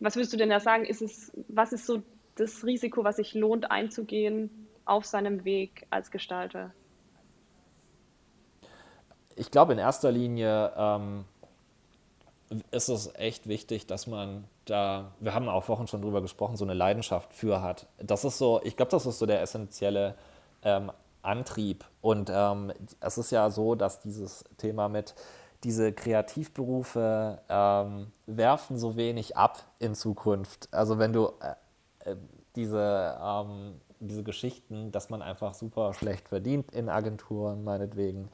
[0.00, 0.84] Was würdest du denn da sagen?
[0.84, 2.02] Ist es, was ist so
[2.36, 6.72] das Risiko, was sich lohnt einzugehen auf seinem Weg als Gestalter?
[9.36, 11.24] Ich glaube in erster Linie ähm,
[12.70, 16.64] ist es echt wichtig, dass man da, wir haben auch Wochen schon drüber gesprochen, so
[16.64, 17.86] eine Leidenschaft für hat.
[17.98, 20.14] Das ist so, ich glaube, das ist so der essentielle
[20.62, 20.90] ähm,
[21.22, 21.84] Antrieb.
[22.00, 25.14] Und ähm, es ist ja so, dass dieses Thema mit
[25.64, 30.68] diese Kreativberufe ähm, werfen so wenig ab in Zukunft.
[30.72, 32.16] Also wenn du äh, äh,
[32.54, 38.28] diese, ähm, diese Geschichten, dass man einfach super schlecht verdient in Agenturen, meinetwegen,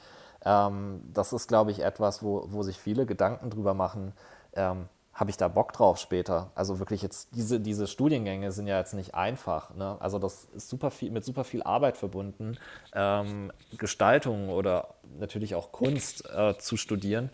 [0.44, 4.12] ähm, das ist, glaube ich, etwas, wo, wo sich viele Gedanken drüber machen.
[4.54, 6.50] Ähm, habe ich da Bock drauf später?
[6.54, 9.74] Also wirklich jetzt, diese, diese Studiengänge sind ja jetzt nicht einfach.
[9.74, 9.96] Ne?
[10.00, 12.56] Also das ist super viel, mit super viel Arbeit verbunden,
[12.94, 17.30] ähm, Gestaltung oder natürlich auch Kunst äh, zu studieren.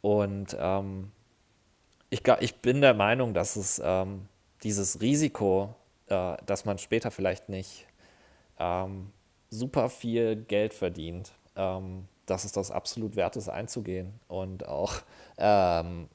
[0.00, 1.12] Und ähm,
[2.10, 4.26] ich, ich bin der Meinung, dass es ähm,
[4.64, 5.74] dieses Risiko,
[6.08, 7.86] äh, dass man später vielleicht nicht
[8.58, 9.12] ähm,
[9.50, 14.94] super viel Geld verdient, ähm, dass es das absolut wert ist, einzugehen und auch
[15.38, 16.08] ähm,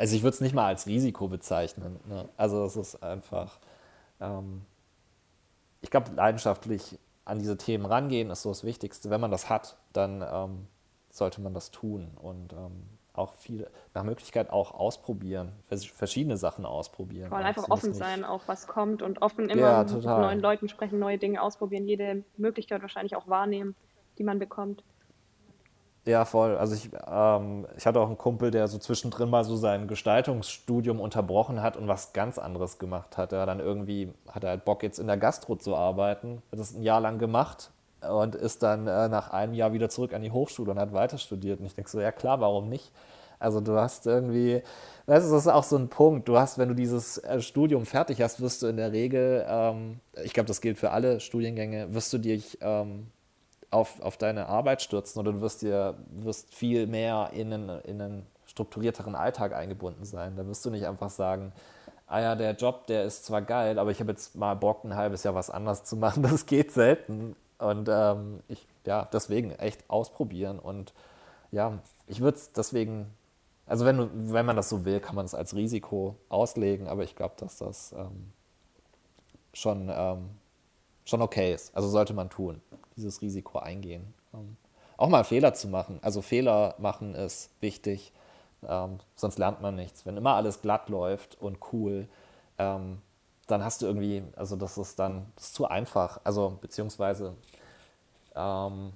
[0.00, 2.00] also ich würde es nicht mal als Risiko bezeichnen.
[2.08, 2.26] Ne?
[2.38, 3.58] Also es ist einfach,
[4.18, 4.62] ähm,
[5.82, 9.10] ich glaube, leidenschaftlich an diese Themen rangehen ist so das Wichtigste.
[9.10, 10.66] Wenn man das hat, dann ähm,
[11.10, 17.28] sollte man das tun und ähm, auch viel, nach Möglichkeit auch ausprobieren, verschiedene Sachen ausprobieren.
[17.28, 20.70] Vor allem einfach offen sein, auch was kommt und offen immer ja, mit neuen Leuten
[20.70, 23.76] sprechen, neue Dinge ausprobieren, jede Möglichkeit wahrscheinlich auch wahrnehmen,
[24.16, 24.82] die man bekommt.
[26.10, 26.56] Ja, voll.
[26.56, 30.98] Also ich, ähm, ich hatte auch einen Kumpel, der so zwischendrin mal so sein Gestaltungsstudium
[30.98, 33.32] unterbrochen hat und was ganz anderes gemacht hat.
[33.32, 36.74] Er dann irgendwie, hat er halt Bock jetzt in der Gastro zu arbeiten, hat das
[36.74, 37.70] ein Jahr lang gemacht
[38.10, 41.16] und ist dann äh, nach einem Jahr wieder zurück an die Hochschule und hat weiter
[41.16, 41.60] studiert.
[41.60, 42.90] Und ich denke so, ja klar, warum nicht?
[43.38, 44.62] Also du hast irgendwie,
[45.06, 46.28] das ist auch so ein Punkt.
[46.28, 50.00] Du hast, wenn du dieses äh, Studium fertig hast, wirst du in der Regel, ähm,
[50.24, 53.06] ich glaube, das gilt für alle Studiengänge, wirst du dich ähm,
[53.70, 58.00] auf, auf deine Arbeit stürzen oder du wirst dir wirst viel mehr in einen, in
[58.00, 60.36] einen strukturierteren Alltag eingebunden sein.
[60.36, 61.52] Da wirst du nicht einfach sagen,
[62.08, 64.96] ah ja, der Job, der ist zwar geil, aber ich habe jetzt mal Bock, ein
[64.96, 66.22] halbes Jahr was anderes zu machen.
[66.30, 67.36] Das geht selten.
[67.58, 70.58] Und ähm, ich, ja, deswegen echt ausprobieren.
[70.58, 70.92] Und
[71.52, 73.06] ja, ich würde es deswegen,
[73.66, 77.14] also wenn, wenn man das so will, kann man es als Risiko auslegen, aber ich
[77.14, 78.32] glaube, dass das ähm,
[79.52, 80.30] schon, ähm,
[81.10, 81.74] schon okay ist.
[81.74, 82.62] Also sollte man tun
[82.96, 84.14] dieses Risiko eingehen.
[84.32, 84.56] Ähm,
[84.96, 85.98] auch mal Fehler zu machen.
[86.02, 88.12] Also Fehler machen ist wichtig,
[88.66, 90.06] ähm, sonst lernt man nichts.
[90.06, 92.08] Wenn immer alles glatt läuft und cool,
[92.58, 93.00] ähm,
[93.46, 96.20] dann hast du irgendwie, also das ist dann das ist zu einfach.
[96.24, 97.34] Also beziehungsweise,
[98.36, 98.92] ähm,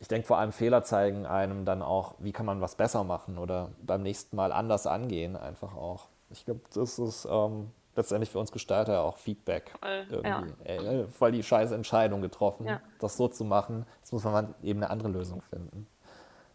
[0.00, 3.38] ich denke vor allem Fehler zeigen einem dann auch, wie kann man was besser machen
[3.38, 6.08] oder beim nächsten Mal anders angehen, einfach auch.
[6.30, 9.72] Ich glaube, das ist ähm, letztendlich für uns Gestalter auch Feedback.
[10.22, 10.44] Ja.
[10.64, 12.80] Ey, ne, voll die scheiß Entscheidung getroffen, ja.
[13.00, 13.86] das so zu machen.
[13.98, 15.86] Jetzt muss man eben eine andere Lösung finden.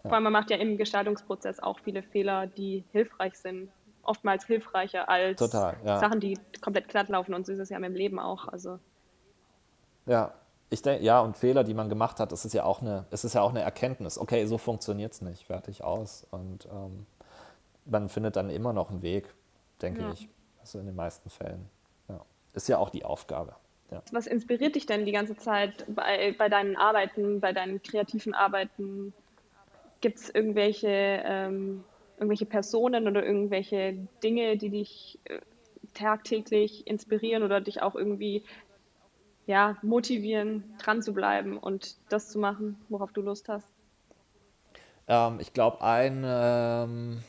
[0.03, 0.09] Ja.
[0.09, 3.69] Vor allem, man macht ja im Gestaltungsprozess auch viele Fehler, die hilfreich sind.
[4.03, 7.35] Oftmals hilfreicher als Total, Sachen, die komplett glatt laufen.
[7.35, 8.47] Und so ist es ja im Leben auch.
[8.47, 8.79] Also.
[10.07, 10.33] Ja,
[10.71, 13.25] ich denke, ja, und Fehler, die man gemacht hat, das ist ja auch eine, es
[13.25, 14.17] ist ja auch eine Erkenntnis.
[14.17, 16.25] Okay, so funktioniert es nicht, fertig aus.
[16.31, 17.05] Und ähm,
[17.85, 19.31] man findet dann immer noch einen Weg,
[19.81, 20.29] denke ich.
[20.61, 21.69] Also in den meisten Fällen.
[22.07, 22.21] Ja.
[22.53, 23.55] Ist ja auch die Aufgabe.
[23.91, 24.01] Ja.
[24.11, 29.13] Was inspiriert dich denn die ganze Zeit bei, bei deinen Arbeiten, bei deinen kreativen Arbeiten?
[29.99, 31.83] Gibt es irgendwelche, ähm,
[32.17, 35.39] irgendwelche Personen oder irgendwelche Dinge, die dich äh,
[35.93, 38.43] tagtäglich inspirieren oder dich auch irgendwie
[39.45, 43.67] ja, motivieren, dran zu bleiben und das zu machen, worauf du Lust hast?
[45.07, 47.23] Ähm, ich glaube, ein, ähm,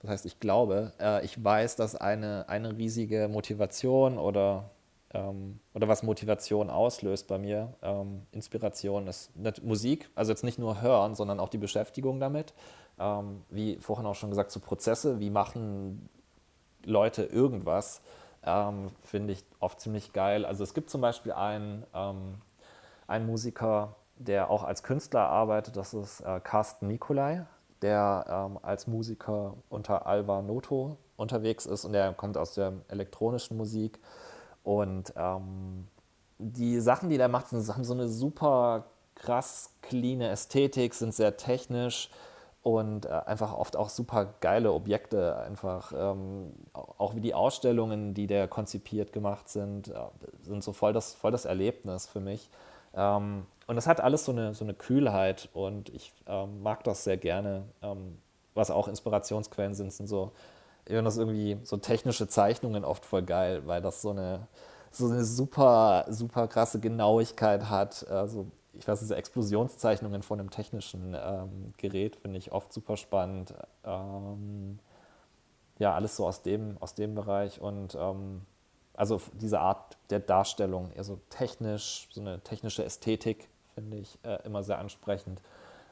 [0.00, 4.70] das heißt, ich glaube, äh, ich weiß, dass eine, eine riesige Motivation oder,
[5.12, 9.30] ähm, oder was Motivation auslöst bei mir, ähm, Inspiration ist
[9.62, 12.54] Musik, also jetzt nicht nur hören, sondern auch die Beschäftigung damit.
[12.98, 16.08] Ähm, wie vorhin auch schon gesagt, so Prozesse, wie machen
[16.84, 18.00] Leute irgendwas,
[18.42, 20.46] ähm, finde ich oft ziemlich geil.
[20.46, 22.36] Also es gibt zum Beispiel einen, ähm,
[23.06, 27.44] einen Musiker, der auch als Künstler arbeitet, das ist äh, Carsten Nikolai
[27.82, 33.56] der ähm, als Musiker unter Alva Noto unterwegs ist und der kommt aus der elektronischen
[33.56, 33.98] Musik.
[34.62, 35.86] Und ähm,
[36.38, 41.36] die Sachen, die der macht, sind, haben so eine super krass clean Ästhetik, sind sehr
[41.36, 42.10] technisch
[42.62, 45.36] und äh, einfach oft auch super geile Objekte.
[45.38, 49.94] Einfach ähm, auch wie die Ausstellungen, die der konzipiert gemacht sind, äh,
[50.42, 52.50] sind so voll das, voll das Erlebnis für mich.
[52.94, 57.04] Ähm, und das hat alles so eine, so eine Kühlheit und ich ähm, mag das
[57.04, 57.62] sehr gerne.
[57.82, 58.18] Ähm,
[58.52, 60.32] was auch Inspirationsquellen sind, sind so,
[60.86, 64.48] ich finde das irgendwie so technische Zeichnungen oft voll geil, weil das so eine,
[64.90, 68.08] so eine super, super krasse Genauigkeit hat.
[68.08, 73.54] Also, ich weiß, diese Explosionszeichnungen von einem technischen ähm, Gerät finde ich oft super spannend.
[73.84, 74.80] Ähm,
[75.78, 78.40] ja, alles so aus dem, aus dem Bereich und ähm,
[78.94, 83.48] also diese Art der Darstellung, eher so technisch, so eine technische Ästhetik
[83.80, 85.40] finde ich äh, immer sehr ansprechend.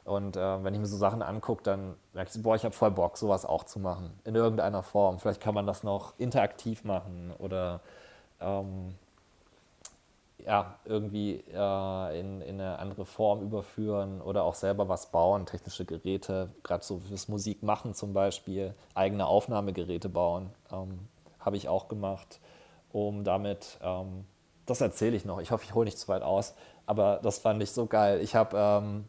[0.05, 2.73] Und äh, wenn ich mir so Sachen angucke, dann merke ich so, boah, ich habe
[2.73, 4.11] voll Bock, sowas auch zu machen.
[4.23, 5.19] In irgendeiner Form.
[5.19, 7.81] Vielleicht kann man das noch interaktiv machen oder
[8.39, 8.95] ähm,
[10.45, 15.85] ja, irgendwie äh, in, in eine andere Form überführen oder auch selber was bauen, technische
[15.85, 21.07] Geräte, gerade so fürs Musikmachen zum Beispiel, eigene Aufnahmegeräte bauen, ähm,
[21.39, 22.39] habe ich auch gemacht,
[22.91, 24.25] um damit, ähm,
[24.65, 26.55] das erzähle ich noch, ich hoffe, ich hole nicht zu weit aus,
[26.89, 28.19] aber das fand ich so geil.
[28.19, 29.05] Ich habe ähm,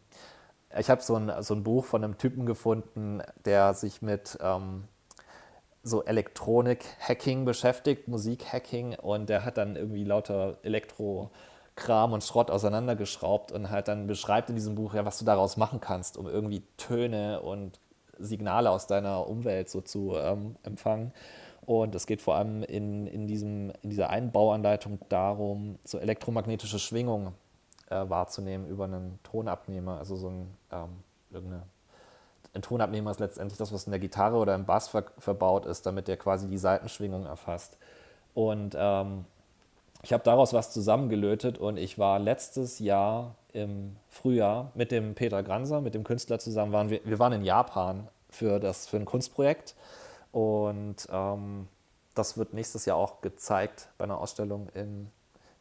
[0.71, 4.83] hab so, ein, so ein Buch von einem Typen gefunden, der sich mit ähm,
[5.81, 13.71] so Elektronik-Hacking beschäftigt, Musik-Hacking und der hat dann irgendwie lauter Elektro-Kram und Schrott auseinandergeschraubt und
[13.71, 17.41] halt dann beschreibt in diesem Buch ja, was du daraus machen kannst, um irgendwie Töne
[17.41, 17.79] und
[18.19, 21.13] Signale aus deiner Umwelt so zu ähm, empfangen.
[21.65, 27.33] Und es geht vor allem in, in, diesem, in dieser Einbauanleitung darum, so elektromagnetische Schwingungen
[27.91, 31.61] äh, wahrzunehmen über einen Tonabnehmer, also so ein, ähm,
[32.53, 35.85] ein Tonabnehmer ist letztendlich das, was in der Gitarre oder im Bass ver verbaut ist,
[35.85, 37.77] damit der quasi die Seitenschwingung erfasst.
[38.33, 39.25] Und ähm,
[40.03, 45.43] ich habe daraus was zusammengelötet und ich war letztes Jahr im Frühjahr mit dem Peter
[45.43, 49.05] Granser, mit dem Künstler zusammen, waren wir, wir waren in Japan für, das, für ein
[49.05, 49.75] Kunstprojekt
[50.31, 51.67] und ähm,
[52.15, 55.11] das wird nächstes Jahr auch gezeigt bei einer Ausstellung in,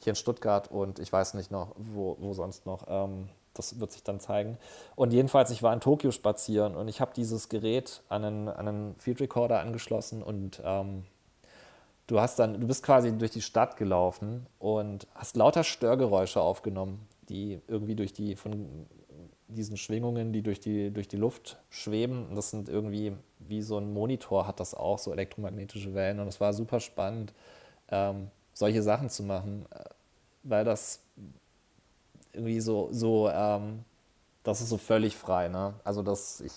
[0.05, 2.85] hier in Stuttgart und ich weiß nicht noch, wo, wo sonst noch.
[2.89, 4.59] Ähm, das wird sich dann zeigen.
[4.95, 8.69] Und jedenfalls, ich war in Tokio spazieren und ich habe dieses Gerät an einen, an
[8.69, 11.05] einen Field Recorder angeschlossen und ähm,
[12.07, 17.07] du hast dann, du bist quasi durch die Stadt gelaufen und hast lauter Störgeräusche aufgenommen,
[17.29, 18.87] die irgendwie durch die, von
[19.49, 22.27] diesen Schwingungen, die durch die, durch die Luft schweben.
[22.29, 26.21] Und das sind irgendwie, wie so ein Monitor hat das auch, so elektromagnetische Wellen.
[26.21, 27.33] Und es war super spannend,
[27.91, 29.85] ähm, solche Sachen zu machen, äh,
[30.43, 31.01] weil das
[32.33, 33.85] irgendwie so, so ähm,
[34.43, 35.49] das ist so völlig frei.
[35.49, 35.75] Ne?
[35.85, 36.53] Also das ich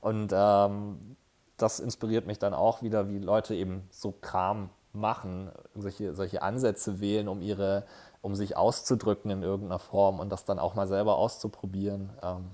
[0.00, 1.16] und ähm,
[1.56, 7.00] das inspiriert mich dann auch wieder, wie Leute eben so Kram machen, solche, solche Ansätze
[7.00, 7.84] wählen, um ihre,
[8.22, 12.10] um sich auszudrücken in irgendeiner Form und das dann auch mal selber auszuprobieren.
[12.22, 12.50] Ähm,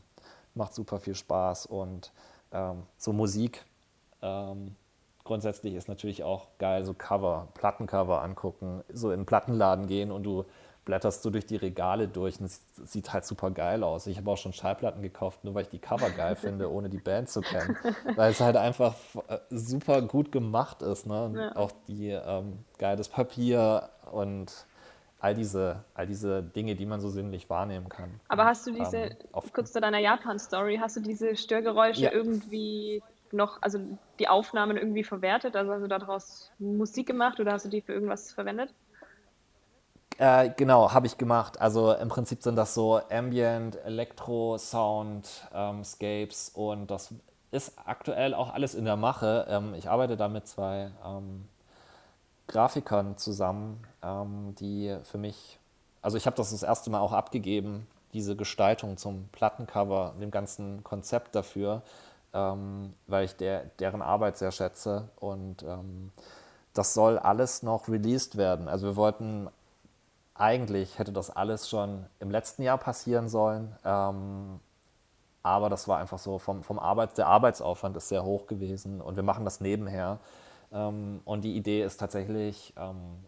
[0.55, 2.13] macht super viel Spaß und
[2.53, 3.65] ähm, so Musik
[4.21, 4.77] ähm,
[5.25, 10.23] grundsätzlich ist natürlich auch geil, so Cover, Plattencover angucken, so in den Plattenladen gehen und
[10.25, 10.45] du
[10.85, 14.07] blätterst du durch die Regale durch und es sieht halt super geil aus.
[14.07, 16.99] Ich habe auch schon Schallplatten gekauft, nur weil ich die Cover geil finde, ohne die
[16.99, 17.77] Band zu kennen.
[18.17, 18.95] Weil es halt einfach
[19.29, 21.07] äh, super gut gemacht ist.
[21.07, 21.33] Ne?
[21.37, 21.57] Ja.
[21.57, 24.67] Auch die ähm, geiles Papier und
[25.21, 28.21] all diese, all diese Dinge, die man so sinnlich wahrnehmen kann.
[28.27, 29.17] Aber hast du diese, ähm,
[29.53, 32.13] kurz zu deiner Japan-Story, hast du diese Störgeräusche ja.
[32.13, 33.01] irgendwie
[33.33, 33.79] noch, also
[34.19, 35.57] die Aufnahmen irgendwie verwertet?
[35.57, 38.73] Also hast du daraus Musik gemacht oder hast du die für irgendwas verwendet?
[40.19, 41.61] Äh, genau, habe ich gemacht.
[41.61, 47.15] Also im Prinzip sind das so Ambient, Elektro, Sound, ähm, Scapes und das
[47.51, 49.47] ist aktuell auch alles in der Mache.
[49.49, 51.49] Ähm, ich arbeite da mit zwei ähm,
[52.47, 55.59] Grafikern zusammen, ähm, die für mich,
[56.03, 60.85] also ich habe das das erste Mal auch abgegeben, diese Gestaltung zum Plattencover, dem ganzen
[60.85, 61.83] Konzept dafür,
[62.33, 66.13] ähm, weil ich der, deren Arbeit sehr schätze und ähm,
[66.75, 68.69] das soll alles noch released werden.
[68.69, 69.49] Also wir wollten
[70.35, 73.77] eigentlich hätte das alles schon im letzten Jahr passieren sollen.
[73.85, 74.61] Ähm,
[75.43, 79.17] aber das war einfach so, vom, vom Arbeits, der Arbeitsaufwand ist sehr hoch gewesen und
[79.17, 80.19] wir machen das nebenher.
[80.73, 83.25] Ähm, und die Idee ist tatsächlich, ähm,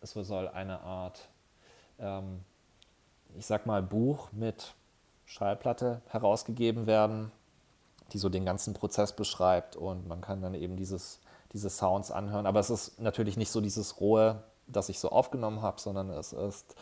[0.00, 1.28] es soll eine Art,
[1.98, 2.44] ähm,
[3.36, 4.74] ich sag mal, Buch mit
[5.26, 7.32] Schallplatte herausgegeben werden,
[8.14, 11.20] die so den ganzen Prozess beschreibt und man kann dann eben dieses,
[11.52, 12.46] diese Sounds anhören.
[12.46, 16.32] Aber es ist natürlich nicht so dieses rohe das ich so aufgenommen habe, sondern es
[16.32, 16.74] ist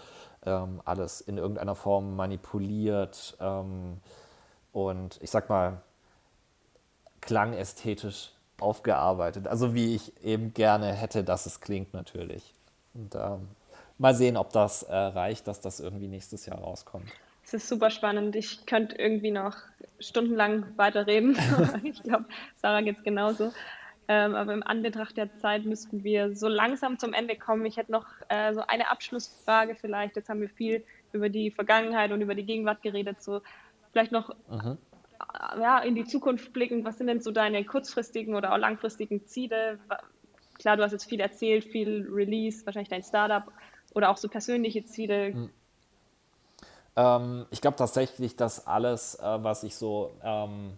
[0.45, 4.01] ähm, alles in irgendeiner Form manipuliert ähm,
[4.73, 5.81] und ich sag mal
[7.21, 9.47] klangästhetisch aufgearbeitet.
[9.47, 12.55] Also wie ich eben gerne hätte, dass es klingt natürlich.
[12.95, 13.49] Und ähm,
[13.99, 17.09] mal sehen, ob das äh, reicht, dass das irgendwie nächstes Jahr rauskommt.
[17.53, 18.35] Es ist super spannend.
[18.35, 19.55] Ich könnte irgendwie noch
[19.99, 21.37] stundenlang weiterreden.
[21.83, 22.25] ich glaube,
[22.57, 23.53] Sarah geht es genauso.
[24.09, 27.67] Ähm, aber im Anbetracht der Zeit müssten wir so langsam zum Ende kommen.
[27.67, 30.17] Ich hätte noch äh, so eine Abschlussfrage vielleicht.
[30.17, 30.83] Jetzt haben wir viel
[31.13, 33.23] über die Vergangenheit und über die Gegenwart geredet.
[33.23, 33.43] So
[33.93, 36.87] vielleicht noch äh, ja, in die Zukunft blicken.
[36.87, 39.79] Was sind denn so deine kurzfristigen oder auch langfristigen Ziele?
[40.59, 43.45] Klar, du hast jetzt viel erzählt, viel Release, wahrscheinlich dein Startup
[43.95, 45.35] oder auch so persönliche Ziele.
[45.35, 45.51] Mhm.
[46.97, 50.77] Ähm, ich glaube tatsächlich, dass alles, äh, was ich so ähm,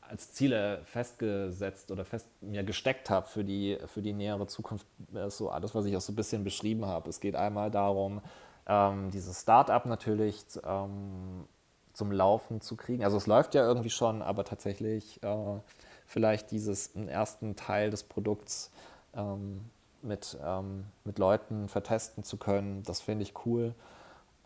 [0.00, 5.38] als Ziele festgesetzt oder fest mir gesteckt habe für die, für die nähere Zukunft, ist
[5.38, 7.08] so alles, was ich auch so ein bisschen beschrieben habe.
[7.08, 8.20] Es geht einmal darum,
[8.66, 11.46] ähm, dieses Startup natürlich ähm,
[11.92, 13.04] zum Laufen zu kriegen.
[13.04, 15.60] Also es läuft ja irgendwie schon, aber tatsächlich äh,
[16.06, 18.70] vielleicht dieses ersten Teil des Produkts
[19.14, 19.64] ähm,
[20.02, 23.74] mit, ähm, mit Leuten vertesten zu können, das finde ich cool.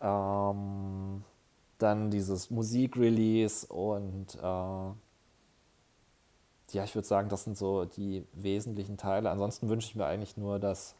[0.01, 1.23] Ähm,
[1.77, 4.91] dann dieses Musikrelease und äh,
[6.71, 9.29] ja, ich würde sagen, das sind so die wesentlichen Teile.
[9.29, 10.95] Ansonsten wünsche ich mir eigentlich nur, dass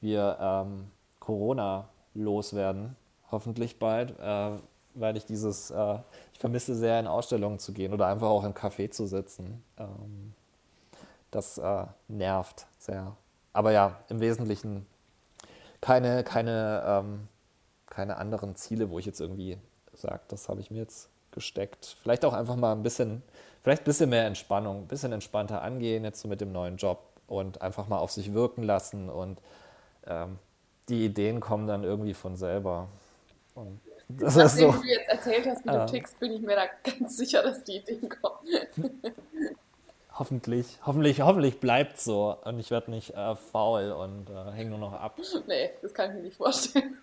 [0.00, 0.90] wir ähm,
[1.20, 2.96] Corona loswerden,
[3.30, 4.58] hoffentlich bald, äh,
[4.94, 5.98] weil ich dieses, äh,
[6.32, 9.62] ich vermisse sehr in Ausstellungen zu gehen oder einfach auch im Café zu sitzen.
[9.78, 10.34] Ähm,
[11.30, 13.16] das äh, nervt sehr.
[13.52, 14.86] Aber ja, im Wesentlichen
[15.80, 17.28] keine, keine, ähm,
[17.92, 19.58] keine anderen Ziele, wo ich jetzt irgendwie
[19.92, 21.96] sage, das habe ich mir jetzt gesteckt.
[22.02, 23.22] Vielleicht auch einfach mal ein bisschen,
[23.62, 27.00] vielleicht ein bisschen mehr Entspannung, ein bisschen entspannter angehen jetzt so mit dem neuen Job
[27.26, 29.38] und einfach mal auf sich wirken lassen und
[30.06, 30.38] ähm,
[30.88, 32.88] die Ideen kommen dann irgendwie von selber.
[33.54, 36.40] Und das Nachdem ist so, du jetzt erzählt hast, wie äh, du tickst, bin ich
[36.40, 38.48] mir da ganz sicher, dass die Ideen kommen.
[40.18, 44.78] hoffentlich, hoffentlich, hoffentlich bleibt so und ich werde nicht äh, faul und äh, hänge nur
[44.78, 45.18] noch ab.
[45.46, 46.96] Nee, das kann ich mir nicht vorstellen.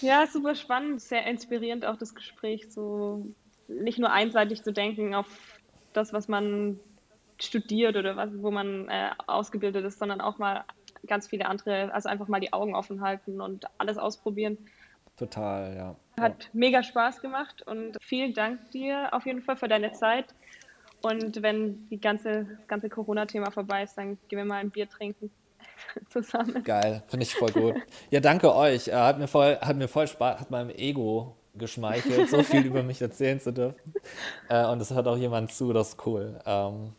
[0.00, 3.26] Ja, super spannend, sehr inspirierend auch das Gespräch, so
[3.68, 5.26] nicht nur einseitig zu denken auf
[5.92, 6.78] das, was man
[7.40, 10.64] studiert oder was, wo man äh, ausgebildet ist, sondern auch mal
[11.06, 14.58] ganz viele andere, also einfach mal die Augen offen halten und alles ausprobieren.
[15.16, 15.96] Total, ja.
[16.20, 16.50] Hat ja.
[16.52, 20.26] mega Spaß gemacht und vielen Dank dir auf jeden Fall für deine Zeit.
[21.02, 24.88] Und wenn die ganze, das ganze Corona-Thema vorbei ist, dann gehen wir mal ein Bier
[24.88, 25.30] trinken
[26.10, 26.62] zusammen.
[26.64, 27.74] Geil, finde ich voll gut.
[28.10, 28.92] Ja, danke euch.
[28.92, 33.00] Hat mir voll, hat mir voll Spaß, hat meinem Ego geschmeichelt, so viel über mich
[33.00, 33.94] erzählen zu dürfen.
[34.48, 36.38] Äh, und es hört auch jemand zu, das ist cool.
[36.44, 36.92] Ähm,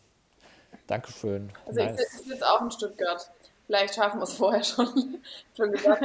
[0.88, 1.52] Dankeschön.
[1.66, 2.00] Also nice.
[2.00, 3.30] ich sitze auch in Stuttgart.
[3.66, 4.88] Vielleicht schaffen wir es vorher schon.
[5.58, 6.04] schon gesagt.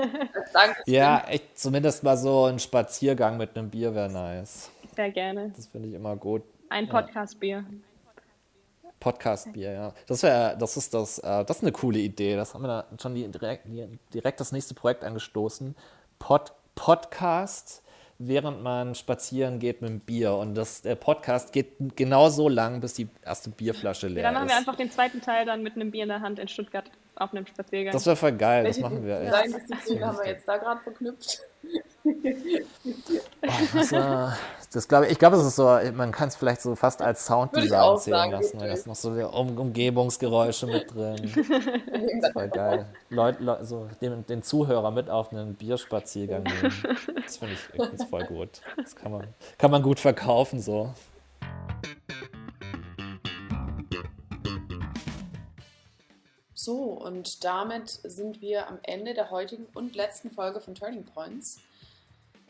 [0.52, 0.82] Danke.
[0.86, 4.70] Ja, echt, zumindest mal so ein Spaziergang mit einem Bier wäre nice.
[4.96, 5.52] Sehr gerne.
[5.56, 6.42] Das finde ich immer gut.
[6.68, 7.64] Ein Podcast-Bier.
[9.02, 9.94] Podcast-Bier, ja.
[10.06, 12.36] Das wäre, das ist das, äh, das ist eine coole Idee.
[12.36, 13.66] Das haben wir da schon direkt,
[14.14, 15.74] direkt das nächste Projekt angestoßen.
[16.20, 17.82] Pod, Podcast
[18.18, 20.34] während man spazieren geht mit dem Bier.
[20.34, 24.24] Und das, der Podcast geht genauso lang, bis die erste Bierflasche leer ist.
[24.24, 26.46] dann machen wir einfach den zweiten Teil dann mit einem Bier in der Hand in
[26.46, 27.92] Stuttgart auf einem Spaziergang.
[27.92, 29.32] Das wäre voll geil, Welche das machen wir echt.
[29.32, 31.40] Designdisziplin haben wir jetzt da gerade verknüpft.
[33.44, 36.74] Oh, das, das glaube ich, ich glaube, es ist so, man kann es vielleicht so
[36.74, 41.16] fast als Sounddesign zählen sagen, lassen, weil das noch so um, Umgebungsgeräusche mit drin.
[41.34, 42.86] das ist voll geil.
[43.10, 46.72] Leute, Leute so den, den Zuhörer mit auf einen Bierspaziergang nehmen.
[47.22, 48.60] Das finde ich voll gut.
[48.76, 50.92] Das kann man, kann man gut verkaufen so.
[56.64, 61.58] So, und damit sind wir am Ende der heutigen und letzten Folge von Turning Points.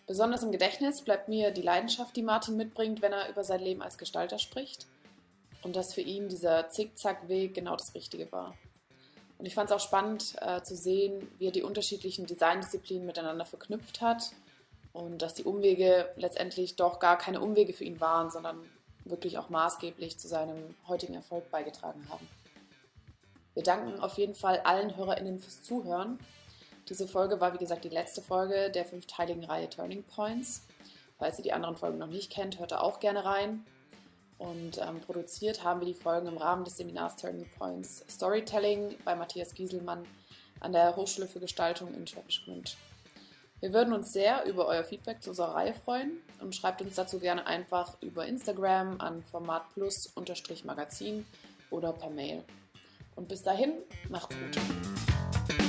[0.07, 3.81] Besonders im Gedächtnis bleibt mir die Leidenschaft, die Martin mitbringt, wenn er über sein Leben
[3.81, 4.87] als Gestalter spricht.
[5.63, 8.55] Und dass für ihn dieser Zickzack-Weg genau das Richtige war.
[9.39, 13.47] Und ich fand es auch spannend äh, zu sehen, wie er die unterschiedlichen Designdisziplinen miteinander
[13.47, 14.33] verknüpft hat
[14.93, 18.59] und dass die Umwege letztendlich doch gar keine Umwege für ihn waren, sondern
[19.07, 22.29] wirklich auch maßgeblich zu seinem heutigen Erfolg beigetragen haben.
[23.55, 26.19] Wir danken auf jeden Fall allen HörerInnen fürs Zuhören.
[26.89, 30.63] Diese Folge war, wie gesagt, die letzte Folge der fünfteiligen Reihe Turning Points.
[31.19, 33.65] Falls ihr die anderen Folgen noch nicht kennt, hört da auch gerne rein.
[34.39, 39.15] Und ähm, produziert haben wir die Folgen im Rahmen des Seminars Turning Points Storytelling bei
[39.15, 40.05] Matthias Gieselmann
[40.59, 42.45] an der Hochschule für Gestaltung in Schwäbisch.
[43.61, 47.21] Wir würden uns sehr über euer Feedback zu unserer Reihe freuen und schreibt uns dazu
[47.21, 51.25] gerne einfach über Instagram an formatplus-magazin
[51.71, 52.43] oder per Mail.
[53.15, 53.75] Und bis dahin,
[54.09, 55.62] macht's gut.